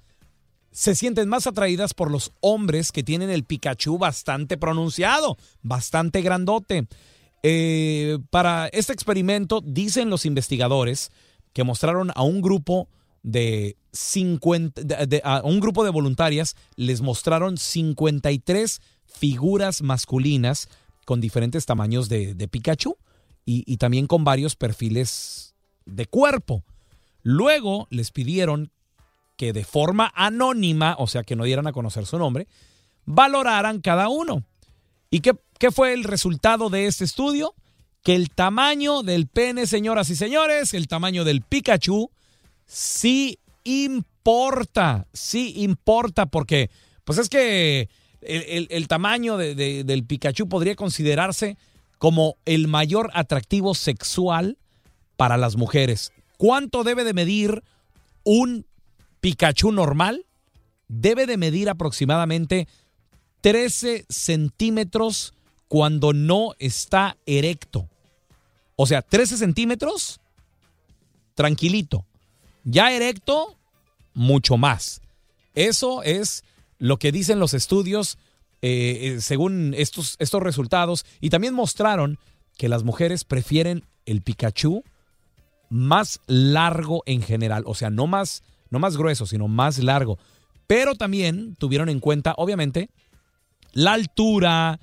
Se 0.73 0.95
sienten 0.95 1.29
más 1.29 1.47
atraídas 1.47 1.93
por 1.93 2.11
los 2.11 2.31
hombres 2.41 2.91
que 2.91 3.03
tienen 3.03 3.29
el 3.29 3.43
Pikachu 3.45 3.97
bastante 3.97 4.57
pronunciado, 4.57 5.37
bastante 5.61 6.21
grandote. 6.21 6.87
Eh, 7.43 8.17
para 8.29 8.67
este 8.67 8.91
experimento, 8.93 9.61
dicen 9.63 10.09
los 10.09 10.25
investigadores 10.25 11.11
que 11.53 11.63
mostraron 11.63 12.11
a 12.15 12.23
un 12.23 12.41
grupo 12.41 12.87
de 13.21 13.77
50, 13.91 14.81
de- 14.83 15.05
de- 15.07 15.21
a 15.23 15.41
un 15.43 15.59
grupo 15.59 15.83
de 15.83 15.91
voluntarias, 15.91 16.55
les 16.75 17.01
mostraron 17.01 17.57
53 17.57 18.81
figuras 19.05 19.81
masculinas 19.81 20.67
con 21.05 21.21
diferentes 21.21 21.65
tamaños 21.65 22.09
de, 22.09 22.47
Pikachu 22.49 22.97
y 23.45 23.77
también 23.77 24.07
con 24.07 24.23
varios 24.23 24.55
perfiles 24.55 25.53
de 25.85 26.05
cuerpo. 26.05 26.63
Luego 27.23 27.87
les 27.89 28.11
pidieron 28.11 28.71
que 29.35 29.53
de 29.53 29.63
forma 29.65 30.11
anónima, 30.15 30.95
o 30.99 31.07
sea, 31.07 31.23
que 31.23 31.35
no 31.35 31.43
dieran 31.43 31.67
a 31.67 31.71
conocer 31.73 32.05
su 32.05 32.17
nombre, 32.17 32.47
valoraran 33.05 33.81
cada 33.81 34.09
uno. 34.09 34.43
¿Y 35.09 35.19
qué, 35.21 35.33
qué 35.59 35.71
fue 35.71 35.93
el 35.93 36.03
resultado 36.03 36.69
de 36.69 36.87
este 36.87 37.03
estudio? 37.03 37.53
Que 38.03 38.15
el 38.15 38.29
tamaño 38.29 39.01
del 39.03 39.27
pene, 39.27 39.65
señoras 39.67 40.09
y 40.09 40.15
señores, 40.15 40.73
el 40.73 40.87
tamaño 40.87 41.23
del 41.23 41.41
Pikachu, 41.41 42.11
sí 42.65 43.39
importa, 43.63 45.07
sí 45.13 45.53
importa, 45.57 46.25
porque 46.25 46.69
pues 47.03 47.17
es 47.19 47.29
que 47.29 47.89
el, 48.21 48.67
el- 48.69 48.87
tamaño 48.87 49.37
de- 49.37 49.83
del 49.83 50.05
Pikachu 50.05 50.47
podría 50.47 50.75
considerarse 50.75 51.57
como 51.97 52.35
el 52.45 52.67
mayor 52.67 53.09
atractivo 53.13 53.73
sexual 53.75 54.57
para 55.17 55.37
las 55.37 55.55
mujeres. 55.55 56.11
¿Cuánto 56.37 56.83
debe 56.83 57.03
de 57.03 57.13
medir 57.13 57.63
un 58.23 58.65
Pikachu 59.23 59.71
normal? 59.71 60.25
Debe 60.89 61.25
de 61.25 61.37
medir 61.37 61.69
aproximadamente 61.69 62.67
13 63.39 64.05
centímetros 64.09 65.33
cuando 65.69 66.11
no 66.11 66.55
está 66.59 67.15
erecto. 67.25 67.87
O 68.75 68.85
sea, 68.85 69.01
13 69.01 69.37
centímetros, 69.37 70.19
tranquilito. 71.35 72.05
Ya 72.65 72.91
erecto, 72.91 73.55
mucho 74.13 74.57
más. 74.57 75.01
Eso 75.55 76.03
es 76.03 76.43
lo 76.77 76.97
que 76.97 77.13
dicen 77.13 77.39
los 77.39 77.53
estudios 77.53 78.17
eh, 78.61 79.13
eh, 79.15 79.21
según 79.21 79.73
estos, 79.77 80.17
estos 80.19 80.43
resultados. 80.43 81.05
Y 81.21 81.29
también 81.29 81.53
mostraron 81.53 82.19
que 82.57 82.67
las 82.67 82.83
mujeres 82.83 83.23
prefieren 83.23 83.85
el 84.05 84.21
Pikachu 84.21 84.83
más 85.69 86.19
largo 86.27 87.03
en 87.05 87.21
general. 87.21 87.63
O 87.65 87.73
sea, 87.73 87.89
no 87.89 88.05
más, 88.05 88.43
no 88.73 88.79
más 88.79 88.97
grueso, 88.97 89.25
sino 89.25 89.47
más 89.47 89.77
largo. 89.79 90.17
Pero 90.67 90.95
también 90.95 91.55
tuvieron 91.55 91.87
en 91.87 91.99
cuenta, 91.99 92.33
obviamente, 92.37 92.89
la 93.71 93.93
altura, 93.93 94.79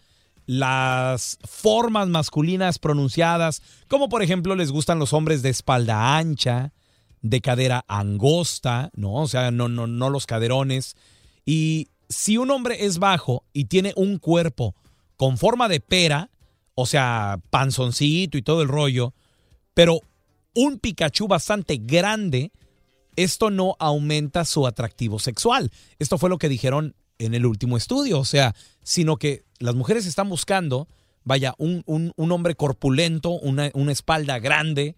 las 0.46 1.38
formas 1.44 2.08
masculinas 2.08 2.78
pronunciadas, 2.78 3.62
como 3.88 4.08
por 4.08 4.22
ejemplo 4.22 4.54
les 4.54 4.70
gustan 4.70 4.98
los 4.98 5.12
hombres 5.12 5.42
de 5.42 5.50
espalda 5.50 6.16
ancha, 6.16 6.72
de 7.20 7.40
cadera 7.40 7.84
angosta, 7.88 8.90
¿no? 8.94 9.14
O 9.14 9.28
sea, 9.28 9.50
no, 9.50 9.68
no, 9.68 9.86
no 9.86 10.08
los 10.08 10.26
caderones. 10.26 10.96
Y 11.44 11.88
si 12.08 12.38
un 12.38 12.50
hombre 12.50 12.86
es 12.86 12.98
bajo 12.98 13.44
y 13.52 13.64
tiene 13.64 13.92
un 13.96 14.18
cuerpo 14.18 14.74
con 15.16 15.36
forma 15.36 15.68
de 15.68 15.80
pera, 15.80 16.30
o 16.74 16.86
sea, 16.86 17.40
panzoncito 17.50 18.38
y 18.38 18.42
todo 18.42 18.62
el 18.62 18.68
rollo, 18.68 19.14
pero 19.74 20.00
un 20.54 20.78
Pikachu 20.78 21.28
bastante 21.28 21.78
grande, 21.80 22.52
esto 23.16 23.50
no 23.50 23.76
aumenta 23.78 24.44
su 24.44 24.66
atractivo 24.66 25.18
sexual. 25.18 25.70
Esto 25.98 26.18
fue 26.18 26.30
lo 26.30 26.38
que 26.38 26.48
dijeron 26.48 26.94
en 27.18 27.34
el 27.34 27.46
último 27.46 27.76
estudio, 27.76 28.18
o 28.18 28.24
sea, 28.24 28.54
sino 28.82 29.16
que 29.16 29.44
las 29.58 29.74
mujeres 29.74 30.06
están 30.06 30.28
buscando, 30.28 30.88
vaya, 31.24 31.54
un, 31.58 31.82
un, 31.86 32.32
hombre 32.32 32.54
corpulento, 32.54 33.30
una, 33.30 33.70
una 33.74 33.92
espalda 33.92 34.38
grande, 34.38 34.96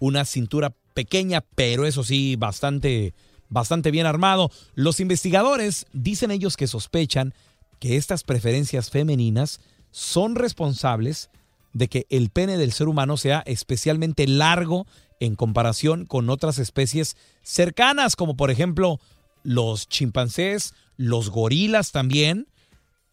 una 0.00 0.24
cintura 0.24 0.74
pequeña, 0.94 1.42
pero 1.54 1.86
eso 1.86 2.02
sí, 2.02 2.34
bastante, 2.36 3.14
bastante 3.48 3.92
bien 3.92 4.06
armado. 4.06 4.50
Los 4.74 4.98
investigadores 4.98 5.86
dicen 5.92 6.32
ellos 6.32 6.56
que 6.56 6.66
sospechan 6.66 7.32
que 7.78 7.96
estas 7.96 8.24
preferencias 8.24 8.90
femeninas 8.90 9.60
son 9.92 10.34
responsables 10.34 11.30
de 11.72 11.88
que 11.88 12.06
el 12.10 12.30
pene 12.30 12.56
del 12.58 12.72
ser 12.72 12.88
humano 12.88 13.16
sea 13.16 13.42
especialmente 13.46 14.26
largo 14.26 14.86
en 15.22 15.36
comparación 15.36 16.04
con 16.04 16.28
otras 16.30 16.58
especies 16.58 17.16
cercanas, 17.44 18.16
como 18.16 18.36
por 18.36 18.50
ejemplo 18.50 18.98
los 19.44 19.88
chimpancés, 19.88 20.74
los 20.96 21.30
gorilas 21.30 21.92
también. 21.92 22.48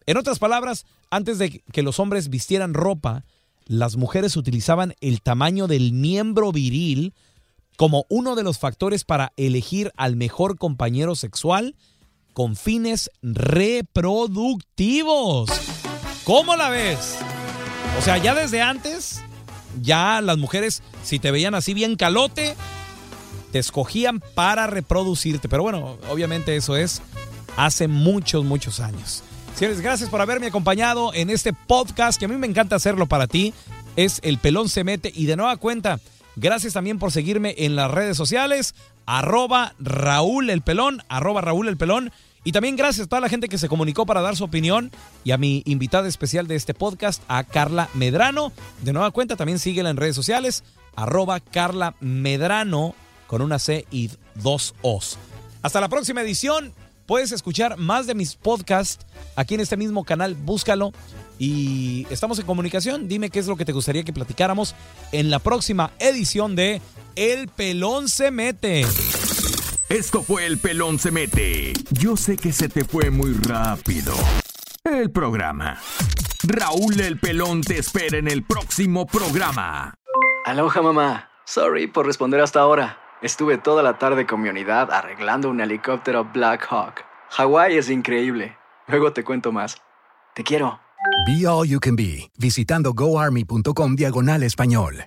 En 0.06 0.16
otras 0.16 0.40
palabras, 0.40 0.86
antes 1.10 1.38
de 1.38 1.62
que 1.72 1.82
los 1.82 2.00
hombres 2.00 2.28
vistieran 2.28 2.74
ropa, 2.74 3.24
las 3.66 3.96
mujeres 3.96 4.36
utilizaban 4.36 4.94
el 5.00 5.22
tamaño 5.22 5.68
del 5.68 5.92
miembro 5.92 6.50
viril 6.50 7.14
como 7.76 8.06
uno 8.08 8.34
de 8.34 8.42
los 8.42 8.58
factores 8.58 9.04
para 9.04 9.32
elegir 9.36 9.92
al 9.96 10.16
mejor 10.16 10.58
compañero 10.58 11.14
sexual 11.14 11.76
con 12.32 12.56
fines 12.56 13.08
reproductivos. 13.22 15.48
¿Cómo 16.24 16.56
la 16.56 16.70
ves? 16.70 17.18
O 17.98 18.02
sea, 18.02 18.18
ya 18.18 18.34
desde 18.34 18.62
antes, 18.62 19.22
ya 19.80 20.20
las 20.20 20.38
mujeres, 20.38 20.82
si 21.02 21.18
te 21.18 21.30
veían 21.30 21.54
así 21.54 21.74
bien 21.74 21.96
calote, 21.96 22.56
te 23.52 23.58
escogían 23.58 24.20
para 24.34 24.66
reproducirte. 24.66 25.48
Pero 25.48 25.62
bueno, 25.62 25.98
obviamente 26.08 26.56
eso 26.56 26.76
es 26.76 27.02
hace 27.56 27.88
muchos, 27.88 28.44
muchos 28.44 28.80
años. 28.80 29.22
Señores, 29.54 29.80
gracias 29.80 30.08
por 30.08 30.20
haberme 30.20 30.46
acompañado 30.46 31.12
en 31.12 31.28
este 31.28 31.52
podcast 31.52 32.18
que 32.18 32.24
a 32.24 32.28
mí 32.28 32.36
me 32.36 32.46
encanta 32.46 32.76
hacerlo 32.76 33.06
para 33.06 33.26
ti. 33.26 33.52
Es 33.96 34.20
El 34.22 34.38
Pelón 34.38 34.68
se 34.68 34.84
mete 34.84 35.12
y 35.14 35.26
de 35.26 35.36
nueva 35.36 35.56
cuenta, 35.56 36.00
gracias 36.36 36.72
también 36.72 36.98
por 36.98 37.12
seguirme 37.12 37.54
en 37.58 37.76
las 37.76 37.90
redes 37.90 38.16
sociales, 38.16 38.74
arroba 39.04 39.74
Raúl 39.78 40.48
el 40.48 40.62
Pelón, 40.62 41.02
arroba 41.08 41.40
Raúl 41.40 41.68
el 41.68 41.76
Pelón. 41.76 42.12
Y 42.42 42.52
también 42.52 42.76
gracias 42.76 43.06
a 43.06 43.08
toda 43.08 43.20
la 43.20 43.28
gente 43.28 43.48
que 43.48 43.58
se 43.58 43.68
comunicó 43.68 44.06
para 44.06 44.22
dar 44.22 44.36
su 44.36 44.44
opinión 44.44 44.90
y 45.24 45.32
a 45.32 45.36
mi 45.36 45.62
invitada 45.66 46.08
especial 46.08 46.46
de 46.46 46.56
este 46.56 46.72
podcast, 46.74 47.22
a 47.28 47.44
Carla 47.44 47.88
Medrano. 47.94 48.52
De 48.82 48.92
nueva 48.92 49.10
cuenta, 49.10 49.36
también 49.36 49.58
síguela 49.58 49.90
en 49.90 49.96
redes 49.96 50.16
sociales, 50.16 50.64
arroba 50.96 51.40
Carla 51.40 51.94
Medrano 52.00 52.94
con 53.26 53.42
una 53.42 53.58
C 53.58 53.86
y 53.90 54.10
dos 54.34 54.74
O's. 54.82 55.18
Hasta 55.62 55.80
la 55.80 55.88
próxima 55.88 56.22
edición. 56.22 56.72
Puedes 57.06 57.32
escuchar 57.32 57.76
más 57.76 58.06
de 58.06 58.14
mis 58.14 58.36
podcasts 58.36 59.04
aquí 59.34 59.54
en 59.54 59.60
este 59.60 59.76
mismo 59.76 60.04
canal. 60.04 60.34
Búscalo. 60.34 60.92
Y 61.38 62.06
estamos 62.10 62.38
en 62.38 62.46
comunicación. 62.46 63.08
Dime 63.08 63.30
qué 63.30 63.40
es 63.40 63.46
lo 63.46 63.56
que 63.56 63.64
te 63.64 63.72
gustaría 63.72 64.04
que 64.04 64.12
platicáramos 64.12 64.74
en 65.10 65.30
la 65.30 65.40
próxima 65.40 65.90
edición 65.98 66.54
de 66.54 66.80
El 67.16 67.48
Pelón 67.48 68.08
se 68.08 68.30
mete. 68.30 68.86
Esto 69.90 70.22
fue 70.22 70.46
El 70.46 70.58
Pelón 70.58 71.00
se 71.00 71.10
mete. 71.10 71.72
Yo 71.90 72.16
sé 72.16 72.36
que 72.36 72.52
se 72.52 72.68
te 72.68 72.84
fue 72.84 73.10
muy 73.10 73.32
rápido. 73.32 74.14
El 74.84 75.10
programa. 75.10 75.80
Raúl 76.44 77.00
el 77.00 77.18
Pelón 77.18 77.60
te 77.62 77.78
espera 77.78 78.16
en 78.16 78.28
el 78.28 78.44
próximo 78.44 79.04
programa. 79.04 79.92
Aloha 80.44 80.80
mamá. 80.80 81.30
Sorry 81.44 81.88
por 81.88 82.06
responder 82.06 82.40
hasta 82.40 82.60
ahora. 82.60 82.98
Estuve 83.20 83.58
toda 83.58 83.82
la 83.82 83.98
tarde 83.98 84.28
con 84.28 84.40
mi 84.40 84.48
unidad 84.48 84.92
arreglando 84.92 85.50
un 85.50 85.60
helicóptero 85.60 86.24
Black 86.32 86.68
Hawk. 86.70 87.04
Hawái 87.30 87.76
es 87.76 87.90
increíble. 87.90 88.56
Luego 88.86 89.12
te 89.12 89.24
cuento 89.24 89.50
más. 89.50 89.82
Te 90.36 90.44
quiero. 90.44 90.78
Be 91.26 91.48
All 91.48 91.66
You 91.66 91.80
Can 91.80 91.96
Be, 91.96 92.30
visitando 92.38 92.92
goarmy.com 92.94 93.96
diagonal 93.96 94.44
español. 94.44 95.06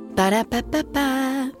Ba-da-ba-ba-ba. 0.15 1.60